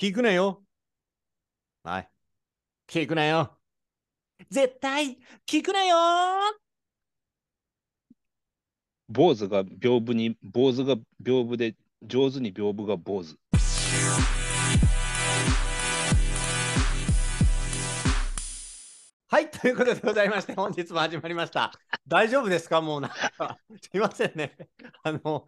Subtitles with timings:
[0.00, 0.62] 聞くなよ。
[1.82, 2.08] はい。
[2.88, 3.58] 聞くなよ。
[4.48, 5.94] 絶対聞くなよ
[9.10, 13.36] 坊主が屏風に、坊主が屏風で、上手に屏風が坊主。
[19.28, 21.78] はい、ということでございまして、本日も始まりました。
[22.08, 22.80] 大丈夫ですか？
[22.80, 24.56] もうなんか、すいませんね。
[25.02, 25.46] あの、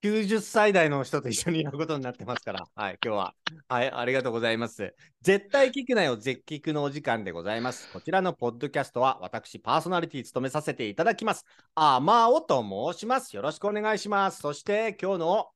[0.00, 3.34] 90歳代の人と一緒にやることになってますから、 はい、今日は。
[3.66, 4.94] はい、ありがとうございます。
[5.22, 7.92] 絶対聞くなよ、絶聞のお時間でございます。
[7.92, 11.44] こちらのポッドキャストは、私、パーソナリティ務めさせていただきます。
[11.74, 13.34] あまおと申します。
[13.34, 14.40] よろしくお願いします。
[14.40, 15.50] そして、今日の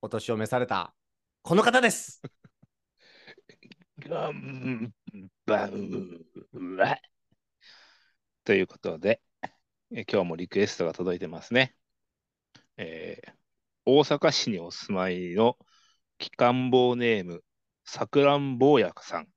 [0.00, 0.94] お年を召された、
[1.42, 2.22] この方です。
[3.98, 4.90] ガン
[5.44, 6.98] バウワ
[8.44, 9.20] ということで、
[9.90, 11.76] 今日もリクエストが届いてますね。
[12.76, 13.42] えー
[13.84, 15.56] 大阪市にお住まいの
[16.18, 17.42] 機関棒ネーム、
[17.84, 19.28] さくらんぼうやさん。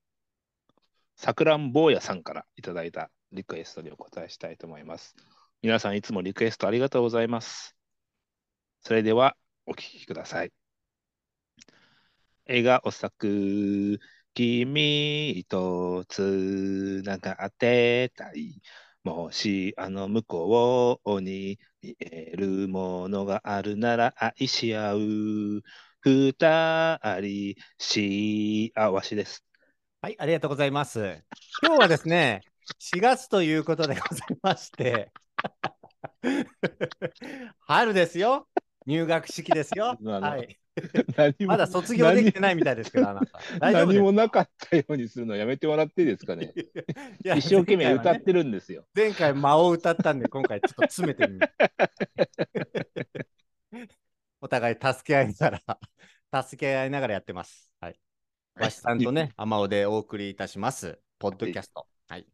[1.15, 5.15] さくらんぼうやさんからいただいたリクエストにお答えしたいと思います。
[5.63, 7.75] 皆さんいつもリクエストありがとうございます。
[8.81, 10.53] それではお聞きください。
[12.47, 13.99] 笑顔咲く
[14.35, 18.61] 君とつながってたい。
[19.05, 24.99] もしあの向こうに見えるものがあるなら愛し合う。
[26.01, 26.33] 二
[27.21, 28.71] 人幸
[29.03, 29.45] せです。
[30.01, 31.23] はい、ありがとうございます。
[31.61, 32.41] 今日はですね、
[32.79, 35.11] 4月ということでございまして、
[37.61, 38.47] 春ですよ。
[38.87, 39.99] 入学式ですよ。
[40.03, 40.59] はい、
[41.47, 43.39] まだ卒業できてないみたいですけど、あなた。
[43.71, 46.53] 何もなかったようにするのやめてもらっていいですかね。
[47.23, 48.85] 一生懸命歌ってるんですよ。
[48.93, 51.49] 前回間を歌ったんで、今回ちょっと詰めてみる。
[54.41, 55.61] お互い助け合いなが
[56.31, 57.71] ら、助け合いながらやってます。
[57.79, 57.99] はい。
[58.55, 61.87] わしさんとね、アマオでお送りいたします、ポッドキャスト。
[62.07, 62.27] はい。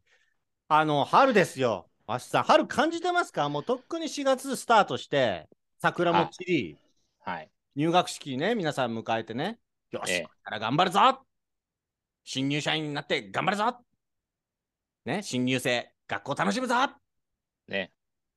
[0.68, 1.88] あの、春ですよ。
[2.06, 3.48] わしさん、春感じてますか？
[3.48, 5.48] もうとっくに4月スタートして、
[5.80, 6.76] 桜も散り、
[7.24, 7.51] はい。
[7.74, 9.58] 入学式ね、皆さん迎えてね、
[9.90, 11.22] よし、ええから頑張るぞ
[12.24, 13.78] 新入社員になって頑張るぞ
[15.06, 16.74] ね、新入生、学校楽しむぞ
[17.68, 17.92] ね。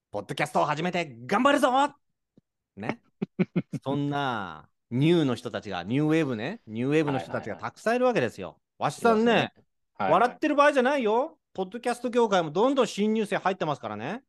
[0.10, 1.70] ポッドキャストを始めて頑張るぞ
[2.78, 3.02] ね。
[3.84, 8.58] そんなニューの人たちが、ニューウェーブね、ニューウェーブの人たちがたくさんいるわけですよ。
[8.80, 9.54] わしさんね、
[9.96, 11.38] はい、笑ってる場合じゃないよ。
[11.54, 14.24] ポッドキャスト業界もどんどん新入生入ってますからね。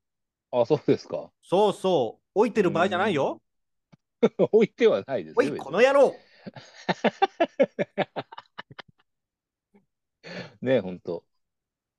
[0.50, 1.31] あ、そうですか。
[1.43, 3.41] そうそう、置いてる場合じゃないよ。
[4.53, 5.53] 置いてはないですよ。
[5.53, 6.15] おい、この野郎
[10.60, 11.25] ね、本当。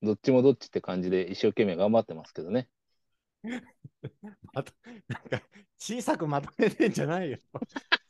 [0.02, 2.70] どっちもどっちって感じで一生懸命頑張ってますけどね。
[4.54, 4.74] まと
[5.08, 5.42] なんか
[5.78, 7.38] 小さくまとめてんじゃないよ。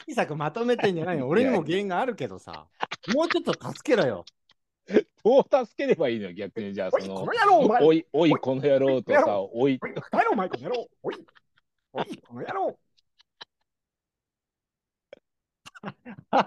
[0.08, 1.28] 小さくまとめてんじゃないよ。
[1.28, 2.68] 俺にも原因があるけどさ、
[3.14, 4.26] もうちょっと助けろよ。
[5.24, 11.28] どう助ければいいの逆にじゃあおい、そのこの野郎お前おいおいこの野郎とさおいおいこの野郎おい、
[11.92, 12.80] おい、この野郎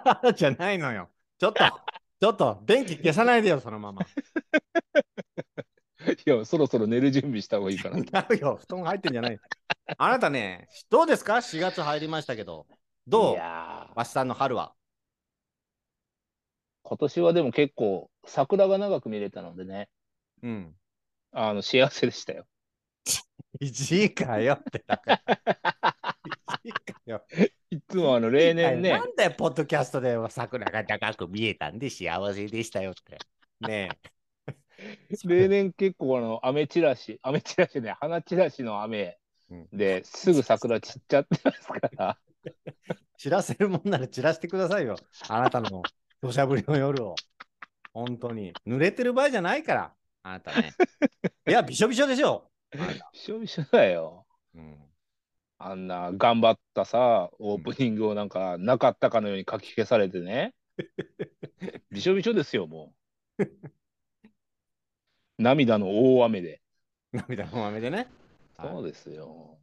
[0.35, 1.11] じゃないのよ。
[1.39, 1.65] ちょっと、
[2.21, 4.03] ちょっと、電気消さないでよ、そのまま。
[6.27, 7.99] いやそろそろ寝る準備した方がいいかな。
[7.99, 8.03] 違
[8.37, 9.39] うよ、布団入ってんじゃない。
[9.99, 12.67] あなたね、どうですか ?4 月入りましたけど。
[13.07, 14.75] どいうやーわしさんの春は。
[16.83, 19.89] 今年はでも結構桜が長く見れたのでね、
[20.43, 20.75] うん。
[21.33, 22.47] あの幸せでしたよ。
[23.61, 24.85] 1位かよって。
[24.87, 25.23] だから
[26.65, 27.25] 1位かよ。
[27.71, 33.19] いつもあの例年ねな、んでポッドキャストで桜が高く見えたんで幸せでしたよって。
[33.61, 33.91] ね
[35.25, 39.19] 例年結構あの雨散らし、雨散らしね、花散らしの雨
[39.51, 42.19] うんですぐ桜散っちゃってますから。
[42.45, 42.55] え、
[43.19, 44.97] 散らせるもんなら散らしてくださいよ。
[45.29, 45.83] あなたの
[46.23, 47.15] 土砂降りの夜を。
[47.93, 48.53] 本当に。
[48.67, 49.95] 濡れてる場合じゃないから。
[50.23, 50.73] あなたね。
[51.47, 52.51] いや、びしょびしょでしょ。
[53.13, 54.27] びしょびしょだよ。
[54.55, 54.79] うん、
[55.63, 60.55] あんな頑張ったさ、オープニングをなんかなかったかのように書き消されてね。
[61.93, 62.95] びしょびしょですよ、も
[63.39, 63.45] う。
[65.37, 66.63] 涙の大雨で。
[67.13, 68.09] 涙の豆でね。
[68.57, 69.59] はいそうですよ。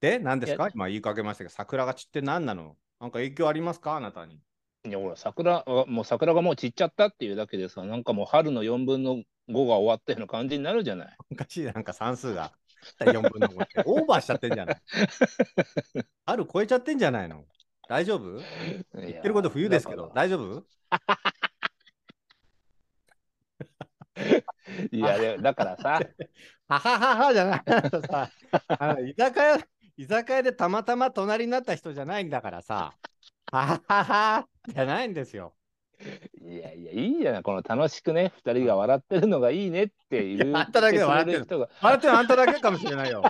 [0.00, 2.76] で、何ですいか今言いかけましたけど、桜が散って何なの？
[2.98, 3.94] なんか影響ありますか？
[3.96, 4.40] あなたに。
[4.84, 11.16] いや、ほら、桜、あもう桜がもう散っちゃったっていうだけでさ、なんかもう春の4分の5が終わったような感じになるじゃない。
[11.30, 12.52] おかしいなんか算数が
[13.00, 13.82] 4分の5って。
[13.86, 14.76] オーバーしちゃってんじゃない？
[16.26, 17.44] 春超えちゃってんじゃないの？
[17.88, 18.36] 大丈夫？
[18.36, 18.44] 言
[18.94, 20.64] 言ってること冬ですけど、大丈夫？
[24.92, 26.00] いや、でだからさ、
[26.68, 27.62] ははははじゃない。
[27.66, 28.30] あのさ
[28.68, 29.58] あの居酒屋
[29.96, 32.94] 居酒屋でたまたま隣になった人じゃないんだからさ。
[33.50, 35.54] ははははじゃないんですよ。
[36.40, 37.42] いやいや、いいじゃない。
[37.42, 40.56] この楽しくね、二人が笑ってるのがいいねっていう。
[40.56, 41.68] あんただけで笑ってる人が。
[41.80, 43.22] 笑ってるのあんただけかもしれないよ。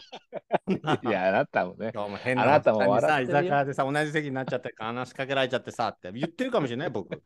[0.68, 1.92] いや、あなたもね。
[1.92, 7.22] どうも変なあなたも笑ってる居酒屋でさ、同じ席になっちゃって話しかけられちゃってさって言ってるかもしれない、僕。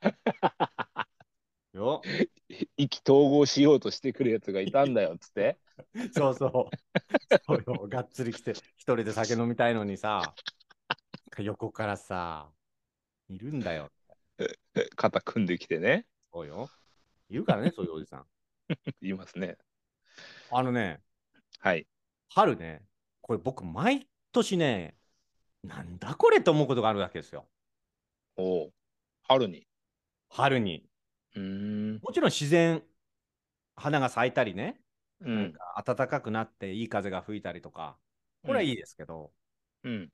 [1.74, 2.02] よ。
[2.76, 5.58] 意気投合しようとしてくるやつがいたんだよっつって。
[6.14, 6.50] そうそう。
[7.46, 7.88] そうよ。
[7.88, 10.34] がっつり来て、一人で酒飲みたいのにさ、
[11.38, 12.48] 横からさ、
[13.28, 13.90] いるんだよ。
[14.96, 16.06] 肩組んできてね。
[16.32, 16.70] そうよ。
[17.28, 18.26] いるからね、 そういうおじさん。
[19.00, 19.56] 言いますね。
[20.50, 21.00] あのね、
[21.60, 21.86] はい。
[22.28, 22.82] 春ね、
[23.20, 24.96] これ僕、毎年ね、
[25.62, 27.48] なんだこれと思うことがあるわけですよ。
[28.36, 28.72] おう
[29.22, 29.66] 春に。
[30.28, 30.88] 春に。
[31.34, 32.00] うーん。
[32.02, 32.82] もちろん自然、
[33.76, 34.80] 花が咲いたりね、
[35.20, 35.36] うん。
[35.36, 37.98] なんか暖かくなっていい風が吹いたりとか、
[38.42, 39.32] これはいいですけど、
[39.84, 40.12] うん。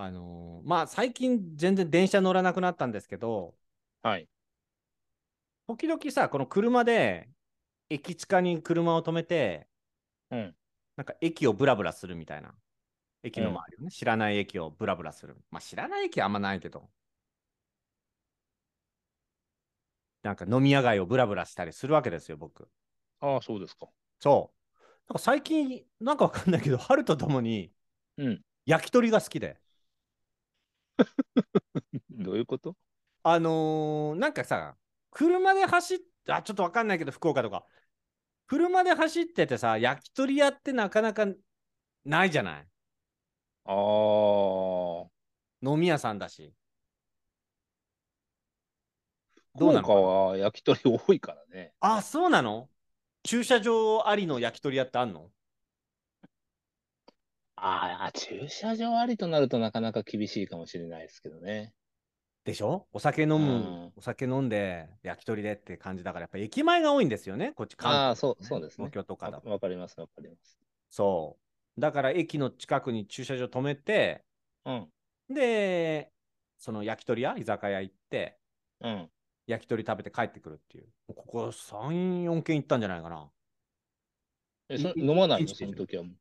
[0.00, 3.54] あのーまあ最近全然電車乗らなくなったんですけど、
[4.02, 4.28] はい。
[5.66, 7.28] 時々さ、この車で
[7.90, 9.68] 駅地下に車を止めて、
[10.30, 10.54] うん。
[10.96, 12.54] なんか駅をブラブラするみたいな。
[13.22, 15.36] 駅の周りをね、知らない駅をブラブラする。
[15.50, 16.90] まあ知らない駅はあんまないけど。
[20.22, 22.68] なんか飲み屋街をブラブラしたりするわけですよ、僕。
[23.20, 23.88] ああ、そうですか。
[24.20, 24.56] そう。
[25.08, 27.72] なんか最近、なんかわかんないけど、春とともに
[28.16, 28.42] うん。
[28.66, 29.58] 焼き鳥が好きで。
[32.10, 32.76] どういうこと？
[33.22, 34.76] あのーなんかさ、
[35.10, 37.64] 車で走って、あ、ちょっとわかんないけど、福岡とか。
[38.46, 41.26] 車で走っててさ、焼き鳥屋ってなかなか
[42.04, 42.68] ないじゃない？
[43.64, 45.10] ああ。
[45.62, 46.54] 飲み屋さんだし。
[49.54, 50.00] どうなのかな？
[50.00, 51.74] は焼き鳥多いからね。
[51.80, 52.68] あ、そうなの？
[53.22, 55.30] 駐車場ありの焼き鳥屋ってあんの？
[57.62, 61.74] ああ、駐車場ありとなるとなかなか厳しいかもしれないですけどね。
[62.44, 62.86] でしょ？
[62.92, 68.86] お酒飲む、うんお酒飲んで焼き鳥でって感じだから、やっぱ駅前が多いんですよね、こっち関東ああ、そう、そうですね。
[68.86, 70.58] 東京とかだわかります、わかります。
[70.88, 71.36] そ
[71.76, 71.80] う。
[71.80, 74.24] だから駅の近くに駐車場止めて、
[74.64, 74.88] うん。
[75.28, 76.10] で、
[76.56, 78.38] その焼き鳥屋、居酒屋行って、
[78.80, 79.10] うん。
[79.46, 80.88] 焼き鳥食べて帰ってくるっていう。
[81.08, 83.30] ここ3、4軒行ったんじゃないかな。
[84.70, 85.54] え、そい飲まないの？
[85.54, 86.12] その時はもう。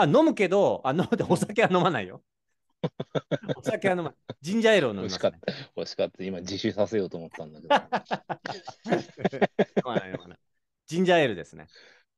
[0.00, 2.22] あ、飲むけど、あ、飲むでお酒は飲まないよ。
[3.56, 4.14] お酒は飲まない。
[4.40, 5.32] ジンジャーエールを飲みます、ね。
[5.76, 6.24] 欲しかった。
[6.24, 7.74] 今、自首させようと思ったんだけど。
[10.86, 11.66] ジンジャーエールですね。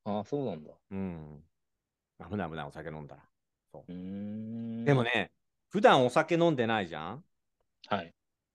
[0.05, 0.73] ああ、そうなんだ。
[0.91, 1.45] うん。
[2.31, 3.23] 危ない危ない、お酒飲んだら。
[3.75, 4.85] うーん。
[4.85, 5.03] でも。
[5.03, 5.33] ね、
[5.69, 7.25] 普段お酒飲んでないじゃん？
[7.89, 8.15] はい。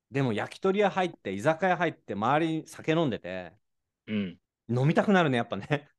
[0.09, 3.53] でも焼き鳥屋入って、居酒屋入って、周り酒飲んでて、
[4.07, 4.39] うん。
[4.69, 5.89] 飲みたくなるね、やっぱね。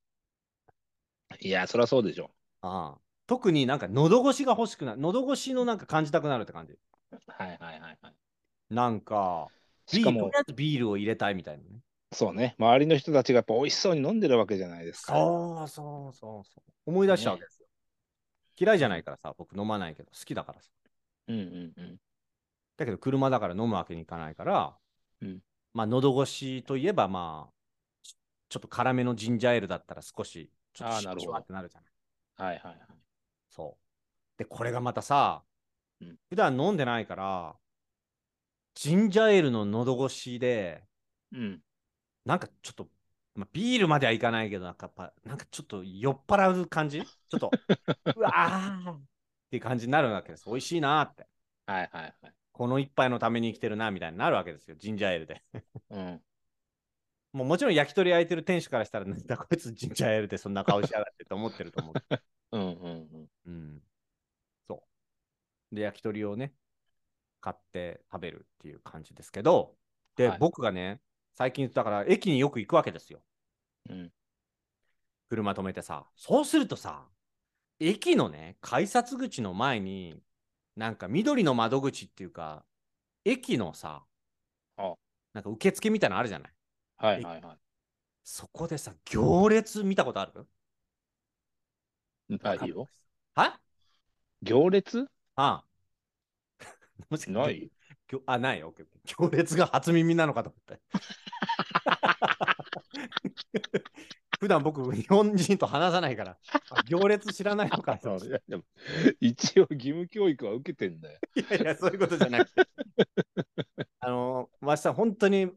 [1.41, 2.31] いや、そりゃそうでしょ。
[2.63, 5.01] ああ特になんか喉越しが欲しくなる。
[5.01, 6.77] 喉越しのなんか感じたくなるって感じ。
[7.27, 8.15] はいはいはいはい。
[8.71, 9.49] なんか、
[9.93, 11.81] ビールビールを入れたいみたいなね。
[12.11, 15.13] そうね、周りの人たちがやっぱ美味しそうに飲んでるわけじゃないですか。
[15.13, 16.73] そうそうそうそう。
[16.87, 17.67] 思い出しちゃうわけですよ。
[18.59, 20.71] 嫌いじゃないからさ、僕飲まないけど、好きだからさ。
[21.29, 21.97] うんうんうん。
[22.79, 24.75] だけど車だから飲むわけにいかないから、
[25.21, 25.41] うん
[25.75, 27.53] まあ喉越しといえばまあ、
[28.03, 28.17] ち
[28.49, 31.93] ちょっと辛めのジンジャーエールだったら少し、ちょっとシュワってなるじゃない。
[32.51, 32.79] はいはいはい。
[33.59, 34.39] そう。
[34.39, 35.43] で、これがまたさ、
[36.01, 37.57] うん普段飲んでないから、
[38.75, 40.85] ジンジャーエールの喉越しで、
[41.33, 41.61] うん。
[42.25, 42.88] なんかちょっと、
[43.35, 47.03] まあ、ビールまではいかないけど、なんかやっぱ、なんかちょっと酔っ払う感じ？
[47.03, 47.50] ちょっと、
[48.17, 49.03] うわーっ
[49.50, 50.45] ていう感じになるわけです。
[50.47, 51.27] 美味しいなーって。
[51.67, 52.35] はいはいはい。
[52.53, 54.77] この一杯のために生きてるな、みたいになるわけですよ。
[54.77, 55.43] ジンジャーエールで。
[55.91, 56.23] うん。
[57.33, 61.95] もうもちろん焼き鳥焼いてる店主からしたら、なんだこいつジンジャーエールでそんな顔しやがってと思ってると思う。
[62.52, 62.88] うんうんう
[63.19, 63.28] ん。
[63.47, 63.83] うん。
[64.69, 64.83] そ
[65.73, 65.75] う。
[65.75, 66.55] で、焼き鳥をね、
[67.40, 69.76] 買って食べるっていう感じですけど、
[70.17, 71.00] で、はい僕がね、
[71.35, 73.21] 最近、だから駅によく行くわけですよ。
[73.90, 74.12] うん。
[75.28, 76.07] 車止めてさ。
[76.17, 77.07] そうするとさ、
[77.81, 80.21] 駅のね、改札口の前に、
[80.76, 82.64] なんか緑の窓口っていうか、
[83.25, 84.05] 駅のさ、
[84.76, 84.95] あ
[85.35, 86.52] なんか受付みたいなのあるじゃない。
[86.97, 87.57] はいはいは
[88.25, 90.47] そこでさ、行列見たことある？
[92.28, 92.38] い。
[92.42, 92.88] ないよ。
[93.35, 93.61] は？
[94.42, 95.06] 行列？
[95.37, 95.64] ああ。
[97.11, 97.70] もしない
[98.26, 98.75] あ、ないよ。
[99.04, 100.80] 行列が初耳なのかと思って。
[104.40, 106.38] 普段僕、日本人と話さないから、
[106.70, 108.42] あ行列知らないのかと思って。
[109.20, 111.18] 一応義務教育は受けてんだよ。
[111.35, 112.68] いやいや、そういうことじゃなくて。
[114.00, 115.50] あの、わしさん、本当に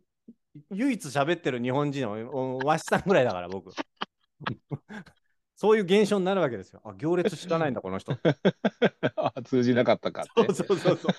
[0.71, 3.71] 唯一喋ってる日本人のおわしさんぐらいだから、僕。
[5.61, 6.81] そういう現象になるわけですよ。
[6.83, 8.17] あ、行列知らないんだ、 この人。
[9.15, 10.31] あ通じなかったかって。
[10.55, 11.11] そうそうそうそう。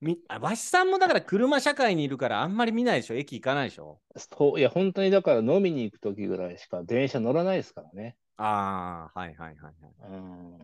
[0.00, 3.14] みあわしさんもだから車社会にいるからあんまり見ないでしょ？
[3.16, 4.00] 駅行かないでしょ？
[4.16, 8.16] そういや、本当にだから飲みに行くときぐらいしか電車乗らないですからね。
[8.36, 10.12] ああ、はいはいはいはい。
[10.12, 10.58] うん。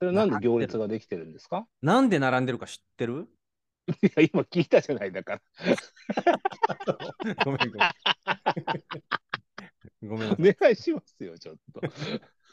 [0.00, 1.68] それなんで行列ができてるんですか？
[1.80, 3.28] なんで並んでるか知ってる？
[4.02, 5.40] いや、今聞いたじゃない、だから。
[7.44, 7.90] ごめんごめん。
[10.08, 10.50] ごめんなさい。
[10.50, 11.80] お願いしますよ、ちょっと。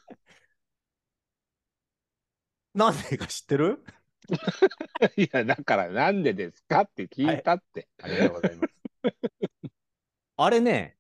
[2.74, 3.84] なんでか知ってる？
[5.18, 7.90] いや、だからなんでですかって聞いたって。
[8.02, 8.74] ありがとうございます。
[10.38, 10.98] あれね、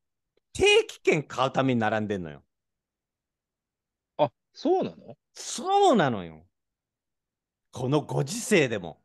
[0.54, 2.44] 定期券買うために並んでんのよ。
[4.18, 5.18] あ、そうなの？
[5.34, 6.46] そうなのよ。
[7.72, 9.02] このご時世でも。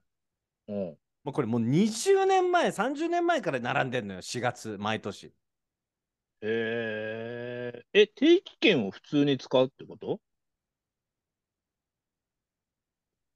[0.68, 0.98] うん。
[1.24, 5.32] もうこれもう20年前、30年前から並んでんのよ、4月、毎年。
[6.42, 10.20] えー、え、定期券を普通に使うってこと？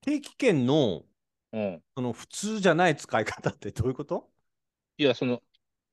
[0.03, 1.03] 定期券の
[1.53, 1.83] うん。
[1.97, 4.29] その普通じゃない使い方ってどういうこと？
[4.99, 5.43] いや、その、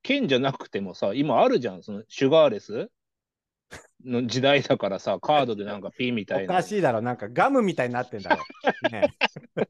[0.03, 2.89] 券じゃなくてもさ、今あるじゃん、その、シュガーレス？
[4.05, 6.53] の時代だからさ、カードでなんかピンみたいな。
[6.53, 8.43] おかしいだろ、なんかガムみたいになってんだろ。
[8.91, 9.09] ね
[9.57, 9.67] え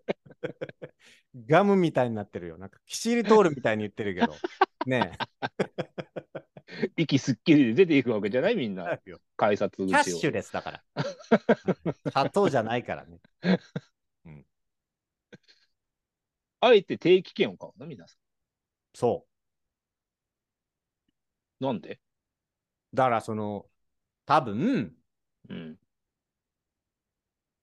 [1.47, 2.57] ガムみたいになってるよ。
[2.57, 4.35] なんかキシリトールみたいに言ってるけど。
[4.85, 5.17] ね
[6.97, 8.99] 息すっきりで出ていくわけじゃないみんえな、
[9.35, 9.87] 改札口を。
[9.87, 10.83] キャッシュレスだから。
[12.11, 13.19] 砂糖じゃないからね。
[16.59, 17.85] あえて定期券を買うの？
[17.85, 18.15] 皆さ
[18.93, 19.25] そ
[21.61, 21.63] ん。
[21.65, 21.99] なんで？
[22.93, 22.95] う。
[22.95, 23.69] だからその、
[24.25, 24.95] 多分、
[25.49, 25.77] うん。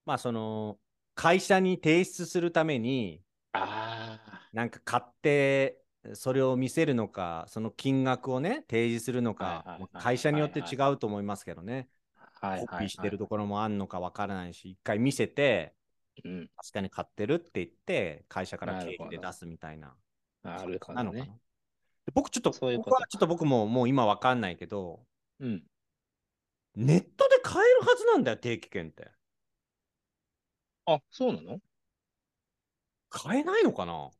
[0.05, 0.79] まあその、
[1.15, 3.21] 会社に提出するために、
[3.53, 4.19] あ
[4.53, 11.89] なんか買って、それを見せるのか、その金額をね、提示するのか、会社によって違うと思いますけどね。
[12.39, 15.73] コピーしてるところもあんのかわからないし、一回見せて、
[16.23, 16.49] うん。
[16.55, 19.95] 確かに買ってるって言って、会社から経費で出すみたいな。
[20.43, 21.03] なるほどね。
[21.03, 21.25] なのかな。
[21.25, 21.31] で
[22.13, 25.05] 僕ちょっと、そういうこはちょっと僕ももう今わかんないけど、
[25.39, 25.63] うん。
[26.75, 29.09] ネットで買えるはずなんだよ、定期券って。
[30.85, 31.59] あ、そうなの？
[33.09, 34.11] 買えないのかな？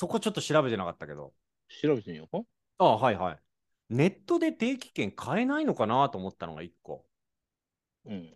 [0.00, 1.32] そこちょっと調べてなかったけど。
[1.82, 2.44] 調べてみようか。
[2.78, 3.38] ああ、はいはい。
[3.90, 7.04] ネットで定期券買えないのかなと思ったのが一個。
[8.06, 8.32] うん。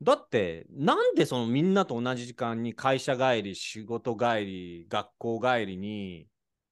[0.00, 6.26] だって、なんでそのみんなと同じ時間に会社帰り、仕事帰り、学校帰りに、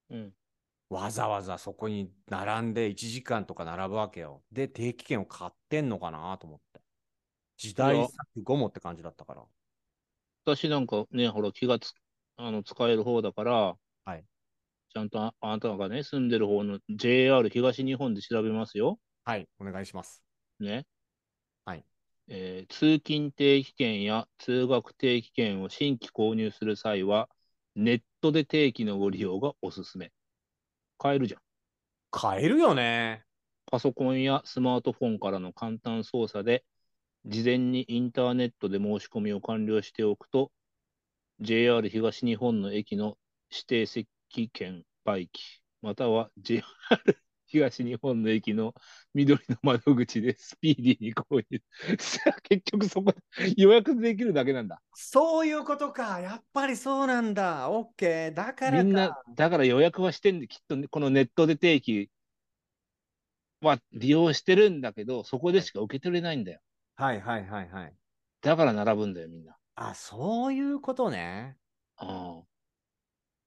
[0.09, 0.33] うん。
[0.89, 4.43] わざわざそこに並んで1時間とか並ぶわけよ。
[4.51, 6.81] で、定期券を買ってんのかなと思って。
[7.59, 8.09] 時代錯
[8.43, 9.43] 誤もって感じだったから。
[10.47, 11.93] 私なんかね、ほら、気がつ
[12.37, 14.25] あの使える方だから、はい。
[14.95, 18.99] ちゃんとああなたがね、住んでる方の JR 東日本で調べますよ。
[19.25, 20.23] はい、お願いします。
[20.61, 20.87] ね。
[21.65, 21.85] はい。
[22.29, 27.29] えー通勤定期券や通学定期券を新規購入する際は、
[27.75, 30.13] ネットで定期のご利用がおすすめ。
[30.99, 31.41] 買えるじゃん。
[32.13, 33.25] 買えるよね。
[33.67, 36.65] パソコンやスマートフォンからの簡単操作で、
[37.25, 40.53] 事前にインターネットで申し込みを完了しておくと、
[41.41, 43.19] JR 東日本の駅の
[43.51, 44.09] 指定席
[44.53, 46.67] 券売機、または JR
[47.47, 48.75] 東日本の駅の
[49.15, 51.61] 緑の窓口でスピーディーに購入。
[52.43, 53.19] 結局そこで
[53.57, 54.81] 予約できるだけなんだ。
[54.95, 56.21] そういうことか。
[56.21, 57.71] やっぱりそうなんだ。
[57.71, 58.35] オッケー。
[58.35, 58.85] だからか。
[58.85, 62.11] みんな、だから予約はしてんで、きっとねこのネットで定期
[63.61, 66.61] は利用してるんだけど、そこでしか受け取れないんだよ。
[66.97, 67.95] はいはいはいはい。
[68.43, 69.57] だから並ぶんだよ、みんな。
[69.77, 71.57] あ、そういうことね。
[71.99, 72.56] ああ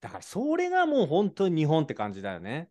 [0.02, 2.70] だからそれがもう本当に日本って感じだよね。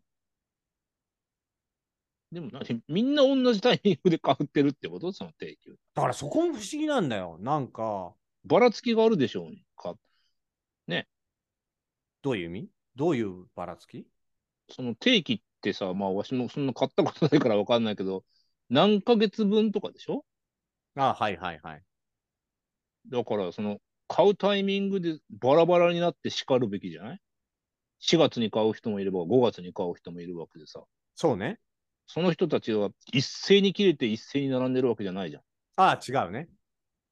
[2.30, 5.12] でも何みんな同じタイミングで買ってるってこと？
[5.12, 5.70] その定期。
[5.94, 7.38] だからそこも不思議なんだよ。
[7.40, 9.64] なんか、ばらつきがあるでしょうに。
[9.76, 9.94] か
[12.20, 12.68] どういう意味？
[12.96, 14.06] どういうばらつき？
[14.70, 18.24] その定期ってさ、まあわしもそんな買ったことないからわかんないけど、
[18.68, 20.24] 何ヶ月分とかでしょ？
[20.96, 21.82] あ、はいはいはい。
[23.08, 23.78] だからその
[24.08, 27.20] 買うタイミングでバラバラになって叱るべきじゃない
[28.00, 30.82] ?4 月に買う人もいれば5月に買う人もいるわけでさ。
[31.14, 31.58] そうね。
[32.06, 35.42] その人たちは一斉に切れて一斉に並んでるわけじゃないじゃん。
[35.76, 36.48] あ違うね。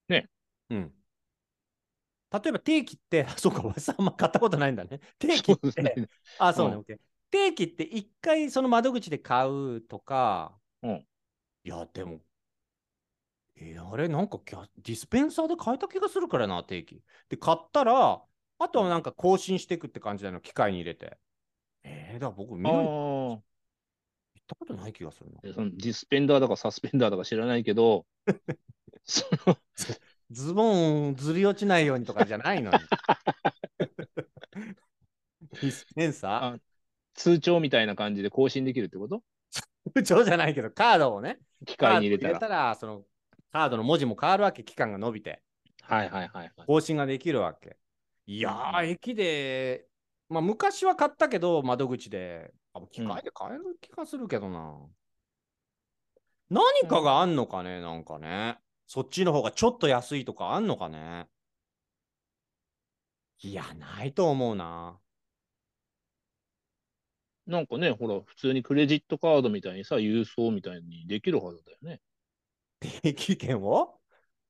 [0.09, 0.29] ね。
[0.71, 0.93] うん。
[2.33, 5.01] 例えば定期って、あ そうか、わさあんま買ったことないんだね。
[5.19, 5.95] 定期って、ね。
[6.39, 6.99] あ、そうね、うんオッケー。
[7.31, 11.07] 定期って一回その窓口で買うとか、うん
[11.65, 12.21] いや、でも、
[13.57, 17.03] えーあれ、なんかキャディスペンサーで買えた気がするからな、定期。
[17.29, 18.23] で、買ったら、
[18.59, 21.19] あとはなんか更新していくって感じなの、機械に入れて。
[21.85, 22.83] えー、だから僕、見るあ行
[23.35, 23.57] あ。
[24.41, 25.41] ったことない気がするな。
[25.41, 28.07] でそのディスペンダーだかサスペンダーだか知らないけど、
[29.05, 29.57] その
[30.31, 32.79] ズボンずり落ちないようにとかじゃないのに。
[35.97, 36.59] センサあ
[37.15, 39.23] 通帳みたいな感じで更新できるってこと？
[39.89, 42.39] ー通帳じゃないけど、カードをね、機械に入れたら。
[42.41, 43.05] カードらその
[43.53, 45.43] カードの文字も変わるわけ、期間が伸びて、
[45.83, 46.67] はいはいはいはい。
[46.67, 47.77] 更新ができるわけ。
[48.27, 49.87] いやー、駅で、
[50.29, 54.75] まあ昔は買ったけど、窓口で、あ機械で買える気がするけどな。
[56.51, 58.59] 何かがあんのかね、なんかね。
[58.87, 61.27] そっちの方がちょっと安いとかあんのかね。
[63.43, 64.99] いや、ないと思うな。
[67.47, 72.01] なんかね、ほら、普通にクレジットカードみたいにさ、郵送みたいにできるはずだよね。
[73.03, 73.99] 定期券を？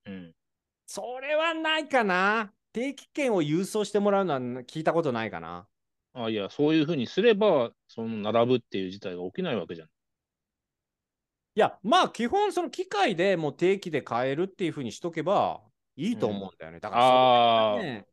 [0.04, 0.34] うん。
[0.86, 2.52] それはないかな。
[2.72, 5.66] 定期券を郵送してもらうのは聞いたことないかな。
[6.14, 9.88] あ、いや、そういうふうにすれば、その並ぶっていう事態が起きないわけじゃん。
[9.88, 9.90] い
[11.54, 15.62] や、まあ基本その機械でもう定期で買えるっていうふうにしとけば
[15.96, 16.80] いいと思うんだよね。
[16.80, 18.06] だからね、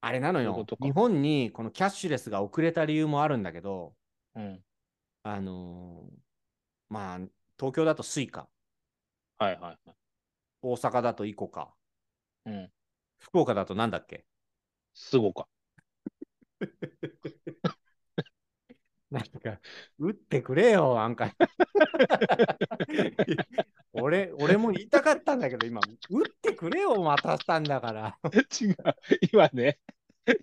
[0.00, 3.94] あれなのよ日本にこのキャッシュレスが遅れた理由もあるんだけど、
[4.36, 4.62] うん。
[5.24, 6.14] あのー
[6.88, 7.18] まあ
[7.58, 8.48] 東京だと Suica、
[9.38, 9.78] はいはいはい。
[10.62, 11.72] 大阪だと ICOCA、
[12.46, 12.70] うん。
[13.18, 14.24] 福岡だとなんだっけ？
[14.94, 15.46] SUGOCA。
[19.10, 19.60] なんか、
[19.98, 21.32] 打ってくれよ、なんか。
[23.92, 28.18] 俺、俺も言いたかったんだけど、今、打ってくれよ、渡したんだから。
[28.60, 28.76] 違う。
[29.32, 29.78] 今ね、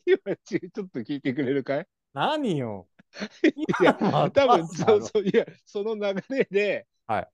[0.05, 1.87] 今ち、ちょっと聞いてくれるかい？
[2.13, 2.87] 何よ。
[3.55, 7.29] いや、今多分そうそう、いや、その流れで、はい。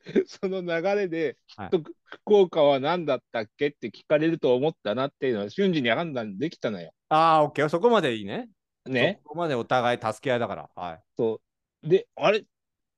[0.26, 6.92] その流れで、はいきっと福岡は何だったっけって聞かれると思ったなっていうのは瞬時に判断できたのよ。
[7.08, 8.48] ああ、オッケー、そこまでいいね。
[8.86, 9.20] ね。
[9.22, 10.70] そこまでお互い助け合いだから。
[10.74, 11.02] はい。
[11.16, 11.40] そ
[11.82, 11.88] う。
[11.88, 12.44] で、あれ？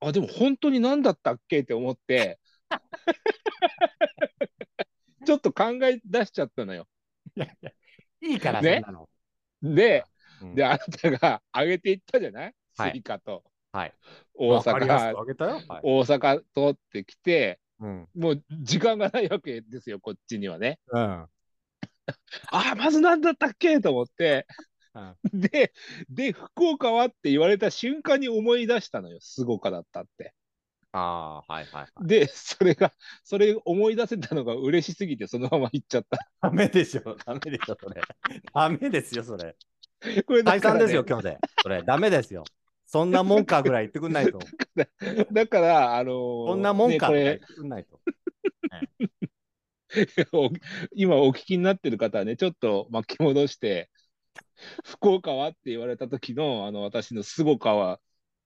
[0.00, 2.38] あ、でも本当に何だったっけって思って、
[5.26, 6.86] ちょっと考え出しちゃったのよ。
[7.36, 7.70] いやいや、
[8.22, 8.82] いいから、ね。
[9.62, 10.04] で、
[10.40, 12.54] うんで、あなたが上げていったじゃない？
[12.76, 13.94] はい Suica とはい。
[14.34, 15.60] 大阪く、あげたよ。
[15.68, 15.80] はい。
[15.82, 18.08] 大阪通ってきて、うん。
[18.14, 20.78] もう時間がないわけですよ、こっちにはね。
[20.92, 21.00] うん。
[22.50, 24.46] ああ、まず何だったっけと思って、
[24.94, 25.72] うんで、
[26.08, 30.34] で、福岡はって言われた瞬間に思い出したのよ、すごかだったって。
[30.92, 32.06] ああ、はいはいはい。
[32.06, 36.18] で、それが、それ思い出せたのが嬉しすぎて、そのまま行っちゃった。
[36.42, 38.02] ダメでしょ、ダメでしょ、それ。
[38.52, 39.56] ダメですよ、それ。
[40.26, 41.38] これね解散ですよ、今日で。
[41.62, 42.42] それ、ダメですよ。
[42.90, 44.50] そんなもんかぐらい言ってくんないと。
[45.32, 48.00] だから、あのーそんなもんかぐらい言ってくんないと。
[50.32, 50.50] お
[50.94, 53.90] 今お聞きになってる方はね、ちょっと巻き戻して、
[54.84, 58.00] 福岡はって言われた時の、あの、私のすごかは、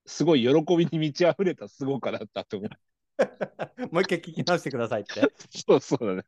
[0.07, 2.69] すごい喜びに満ち溢れたすごかだったと思う。
[3.91, 5.33] もう一回聞き直してくださいって。
[5.67, 6.25] そうそうだね。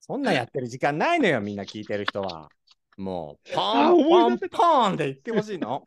[0.00, 2.48] そんなんやってる時間ないのよ、みんな聞いてる人は。
[2.96, 5.84] もう、ポあンポン思い出せポンって言ってほしいの。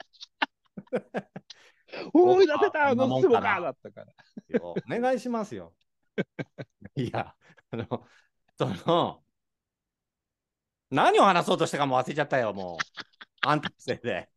[2.13, 4.13] 思い出せた、あのすごんかだったから。
[4.61, 5.73] お願いしますよ。
[6.95, 7.35] いや、
[7.71, 8.07] あの、
[8.57, 9.23] その、
[10.91, 12.77] 何を話そうとしたかも忘れちゃったよ、もう。
[13.41, 14.29] あんたのせいで。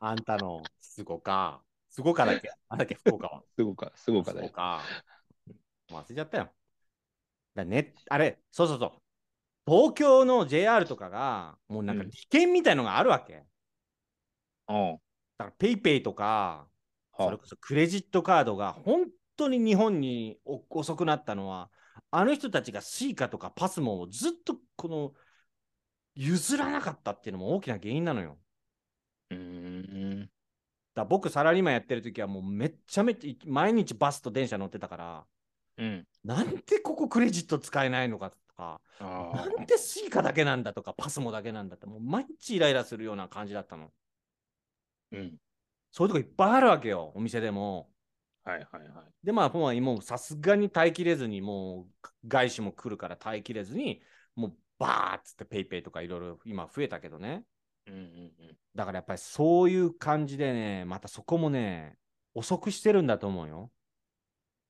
[0.00, 1.62] あんたのすごか。
[1.90, 2.50] すごかだっけ？
[2.68, 3.42] なんだっけ、福岡は。
[3.56, 4.50] すごか、すごかだよ。
[4.50, 4.82] か。
[5.90, 6.52] 忘れちゃったよ。
[7.54, 9.02] だね、あれ、そうそうそう。
[9.66, 13.44] 東京の JR とかが、もうなんかうん利権みたいのがあるわけ。
[14.68, 15.00] うん。
[15.38, 16.68] だから PayPay とか、
[17.16, 21.70] それこそクレジットカードが本当に日本にお遅くなったのは、
[22.10, 25.12] あの人たちが Suica とか PASMO をずっとこの
[26.14, 28.38] 譲らなかったっていうのも大きな原因なのよ。
[29.30, 30.20] うーん。
[30.22, 30.30] だか
[30.96, 35.26] ら僕サラリーマンやってる時はもうめっちゃめっちゃ毎日バスと電車乗ってたから、
[35.78, 36.06] うん。
[36.24, 43.92] なんでここクレジット使えないのかとか、あなんで Suica だけなんだとか、 PASMO だけなんだって、もう毎日イライラするような感じだったの。
[45.12, 45.36] うん。
[45.90, 47.90] そういうとこいっぱいあるわけよ、お店でも。
[48.44, 49.26] はいはいはい。
[49.26, 54.02] で、まあ、もうさすがに耐えきれずに、もう外資も来るから耐えきれずに、
[54.34, 57.44] もうバーっつってペイペイとかいろいろ今増えたけどね。
[57.86, 58.02] うんうんう
[58.52, 58.58] ん。
[58.74, 61.98] だからやっぱりそういう感じでね、またそこもね、
[62.34, 63.70] 遅くしてるんだと思うよ。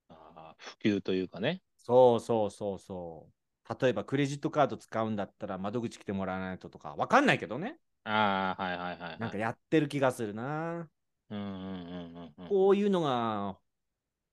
[0.08, 1.62] ああ、普及というかね。
[1.76, 3.76] そうそうそうそう。
[3.80, 7.78] 例えばクレジットカード使うんだったら窓口来てもらわないととか、わかんないけどね。
[8.04, 9.20] ああ、はいはいはいはい。
[9.20, 10.88] なんかやってる気がするな。
[11.30, 12.48] うんうんうんうんうん。
[12.48, 13.58] こういうのが、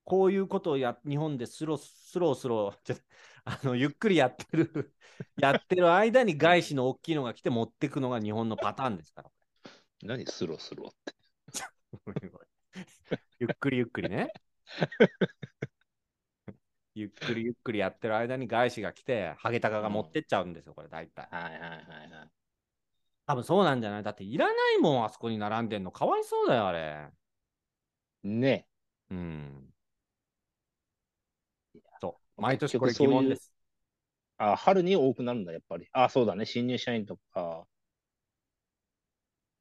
[0.04, 2.96] こういうことをや日本でスロースロースロー、ちょ
[3.44, 4.94] あのゆっくりやってる、
[5.36, 9.30] やってる間に外資の大きいのが来て持ってくのが日本のパターンですから。
[10.02, 11.14] 何スロスロって。
[13.38, 14.30] ゆっくりゆっくりね。
[16.94, 21.28] ゆっくりゆっくりやってる間に外資が来て、ハゲタカが持ってっちゃうんですよ、これ大体。
[21.30, 22.35] はいはいはいはい。
[23.26, 24.02] 多分そうなんじゃない？
[24.02, 25.90] だっていらないもん、あそこに並んでんの。
[25.90, 27.08] かわいそうだよ、あれ。
[28.22, 28.66] ね
[29.10, 29.74] うん。
[32.00, 32.40] そう。
[32.42, 33.52] 毎年これ疑問です。
[34.38, 35.88] あ、春に多くなるんだ、やっぱり。
[35.92, 36.44] あ、そうだね。
[36.46, 37.66] 新入社員とか、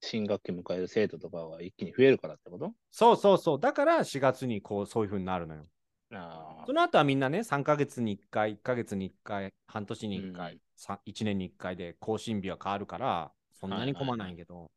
[0.02, 2.74] 新学期迎える生徒とかが一気に増えるからってこと？
[2.92, 3.60] そうそうそう。
[3.60, 5.64] だから4月にこうそういう風になるのよ。
[6.12, 13.32] あその後はみんなね、3ヶ月に1回、1ヶ月に1回、半年に1回、うんさ1年に1回で更新日は変わるから、
[13.70, 14.72] そんなに混まないけど、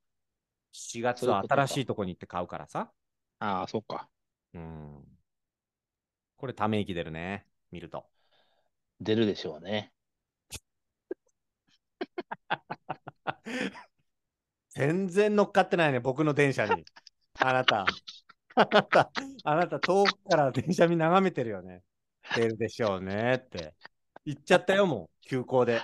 [0.73, 2.91] 4月は新しいとこに行って買うからさ。
[3.39, 4.09] あ、あそっか。
[4.55, 5.05] うん。
[6.37, 8.07] これため息出るね、見ると。
[9.01, 9.93] 出るでしょうね。
[14.71, 16.85] 全然乗っかってないね、僕の電車に。
[17.41, 17.85] あなた。
[18.55, 19.11] あなた、
[19.45, 21.83] あなた遠くから電車見眺めてるよね。
[22.35, 23.75] 出るでしょうねって。
[24.25, 25.81] 行っちゃったよ、もう、急行で。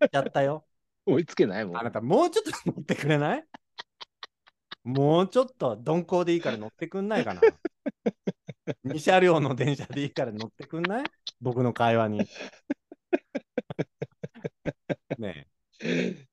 [0.00, 0.66] 行っちゃったよ。
[1.06, 1.78] 追いつけないもん。
[1.78, 3.44] あなた、もうちょっと乗ってくれない？
[4.84, 7.40] もうちょっと鈍行でいいから乗ってくんないかな
[8.84, 11.04] ？2車両の電車でいいから乗ってくんない？
[11.40, 12.20] 僕の会話に。
[15.18, 15.48] ね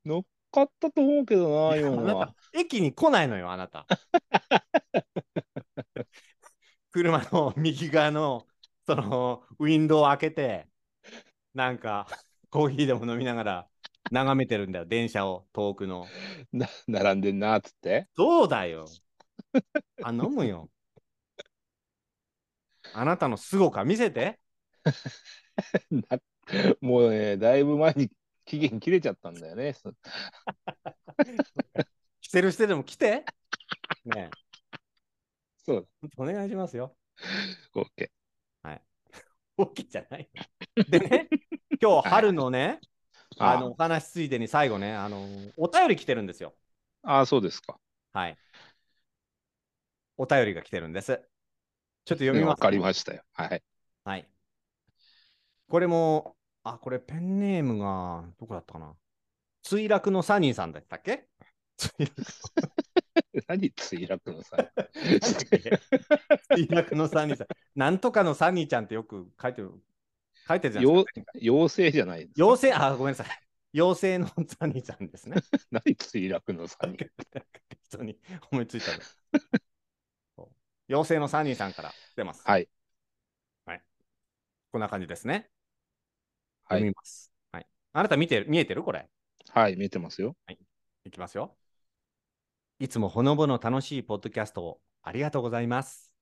[0.05, 1.81] 乗っかったと思うけどな、え。
[1.81, 3.85] 今のは。、駅に来ないのよ、あなた。
[6.91, 8.45] 車の右側の、
[8.85, 10.67] その、ウィンドウを開けて、
[11.53, 12.07] なんか、
[12.49, 13.67] コーヒーでも飲みながら
[14.09, 16.07] 眺めてるんだよ、電車を、遠くの。
[16.51, 18.07] な並んでんな、っつって。
[18.15, 18.85] そうだよ。
[20.03, 20.69] あ、飲むよ。
[22.93, 24.39] あなたの凄さ見せて。
[25.91, 26.19] な
[26.81, 28.11] もうね、だいぶ前に
[28.45, 29.73] 期限切れちゃったんだよね。
[29.73, 29.93] そ
[32.21, 33.23] してるしてでも来て。
[34.05, 34.77] ねえ、
[35.57, 35.87] そう
[36.17, 36.95] お願いしますよ。
[37.73, 38.09] だ、OK。
[39.57, 40.29] OK じゃない。
[40.89, 41.29] でね、
[41.81, 42.79] 今日春のね、
[43.37, 45.25] ああの、お話ついでに最後ね、あの、
[45.57, 46.53] お便り来てるんですよ。
[47.03, 47.79] あ、そうですか。
[48.13, 48.37] はい。
[50.17, 51.21] お便りが来てるんです。
[52.05, 52.49] ちょっと読みます。
[52.49, 53.23] わかりましたよ。
[53.33, 53.63] はい。
[54.03, 54.27] はい。
[55.69, 58.93] これも、あ、これペンネームが、どこだったかな。
[59.63, 61.27] 墜落のサニーさんだったっけ？
[61.77, 62.11] 墜
[63.33, 64.57] 落何墜落のさ。
[66.51, 67.47] 墜落のサニーさん。
[67.75, 69.71] なんとかのサニーちゃんってよく書いてる、
[70.47, 71.31] 書いてるじゃないよですか。
[71.41, 72.45] 妖精じゃないですか。
[72.45, 73.27] 妖精、あ、ごめんなさい。
[73.73, 75.37] 妖精のサニーさんですね。
[75.71, 76.97] 何墜落のさに。
[76.97, 77.11] 適
[77.89, 78.19] 当に
[78.51, 78.91] 思いついた
[80.89, 82.43] 妖精のサニーさんから来てます。
[82.45, 82.67] はい。
[83.65, 83.81] はい。
[84.71, 85.49] こんな感じですね。
[86.65, 86.93] はい。
[87.51, 87.67] はい。
[87.93, 89.09] あなた見てる、見えてるこれ？
[89.49, 90.35] はい、見えてますよ。
[91.05, 91.55] いきますよ。
[92.79, 96.13] いつもほのぼの楽しいポッドキャストをありがとうございます。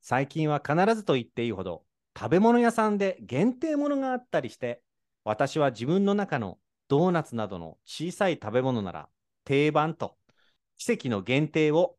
[0.00, 4.82] 最近は必ずと言っていいほど食べ物屋さんで限定ものがあったりして、
[5.24, 9.08] 私は自分の中のドーナツなどの小さい食べ物なら
[9.44, 10.16] 定番と
[10.76, 11.96] 奇跡の限定を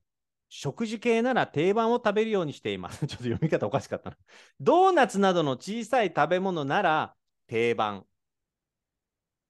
[0.49, 3.05] 食事系なら定番を食べるようにしています。
[3.07, 4.17] ちょっと読み方おかしかったな。
[4.59, 7.15] ドーナツなどの小さい食べ物なら
[7.47, 8.05] 定番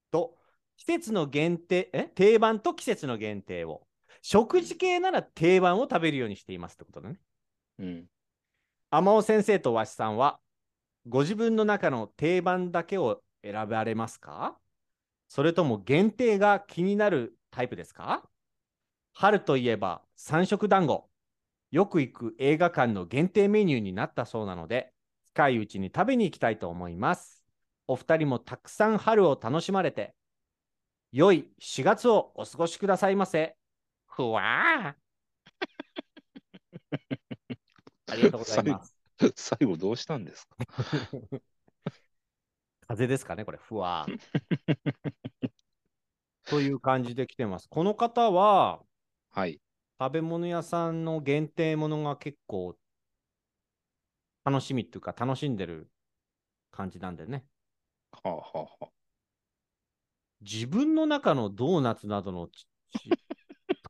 [0.09, 0.37] と
[0.77, 2.03] 季節の限定、え？
[2.15, 3.87] 定番と季節の限定を。
[4.21, 7.19] 食事系なら定番を食べるようにしていますってことだね。
[7.79, 8.09] うん。
[8.89, 10.39] 天尾先生とわしさんは、
[11.07, 14.57] ご自分の中の定番だけを選ばれますか？
[15.27, 18.23] それとも限定が気になるタイプですか？
[19.13, 21.09] 春といえば三色団子。
[21.71, 24.93] よく行く映画館の限定メニューになったそうなので、
[25.27, 27.43] 近いうちに食べに行きたいと思います。
[27.87, 30.15] お二人もたくさん春を楽しまれて、
[31.11, 33.55] 良い4月をお過ごしくださいませ。
[34.07, 35.05] ふわー。
[38.11, 38.94] ありがとうございます。
[39.35, 40.55] 最後どうしたんですか？
[42.87, 44.11] 風ですかね、これ、ふわー。
[46.49, 47.67] という感じで来てます。
[47.69, 48.81] この方は、
[49.31, 49.59] はい。
[49.99, 52.77] 食べ物屋さんの限定ものが結構
[54.45, 55.89] 楽しみっていうか、楽しんでる
[56.71, 57.45] 感じなんでね。
[58.11, 58.87] はあ、はあはあ、
[60.41, 62.49] 自分の中のドーナツなどの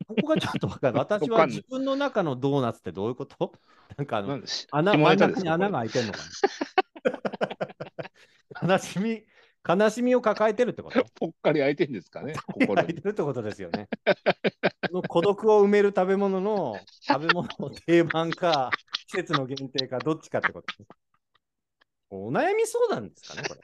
[0.08, 0.98] ここがちょっとわかる。
[0.98, 3.52] 私は自分の中のドーナツってどういうこと？
[3.96, 4.40] なんかあの、
[4.70, 6.18] 穴下真ん中に穴が開いてんのか
[8.62, 8.74] な？
[8.74, 9.24] 悲しみ、
[9.68, 11.04] 悲しみを抱えてるってこと？
[11.18, 12.94] ぽっかり開いてんですかね、心開いに。
[12.94, 13.88] てるってことですよね。
[14.88, 18.70] その孤独を埋める食べ物の食べ物の定番か、
[19.08, 20.82] 季節の限定か、どっちかってこと？
[20.82, 20.88] ね。
[22.10, 23.60] お悩み相談ですかね、これ。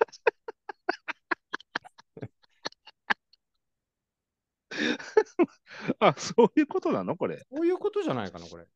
[6.01, 7.17] あ、そういうことなの？
[7.17, 7.47] これ。
[7.51, 8.67] こういうことじゃないかな、これ。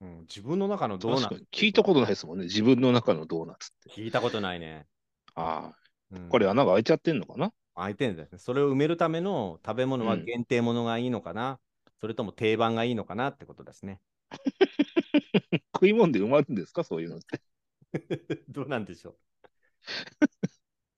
[0.00, 1.44] うん、自分の中のドーナツ。
[1.52, 2.44] 聞いたことないですもんね。
[2.44, 4.00] 自分の中のドーナツって。
[4.00, 4.86] 聞いたことないね。
[5.34, 5.72] あ
[6.10, 7.52] うんあ、これ穴が開いちゃってんのかな？
[7.74, 8.38] 空いてるんですね。
[8.38, 11.60] それを埋めるための食べ物はうん限定ものがいいのかな、
[12.00, 14.00] それとも定番がいいのかなってことですね。
[15.74, 16.82] 食い物で埋まるんですか？
[16.84, 17.40] そういうのって。
[18.48, 19.16] どうなんでしょう。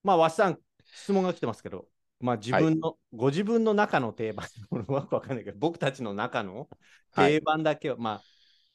[0.03, 1.89] まあ、わしさん、質問が来てますけど、
[2.23, 4.47] まあ、自分の、ご自分の中の定番
[4.89, 6.69] わかんないけど、僕たちの中の
[7.13, 8.23] はい定番だけを、まあ、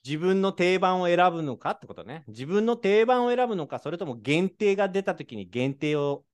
[0.06, 2.24] 自分の定番を選ぶのかってことね。
[2.28, 6.26] 自分の定番を選ぶのか、それとも限定が出たときに限定を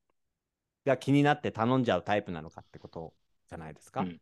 [0.86, 3.14] が気になって頼んじゃうタイプなのかってこと
[3.48, 4.02] じゃないですか。
[4.02, 4.20] うん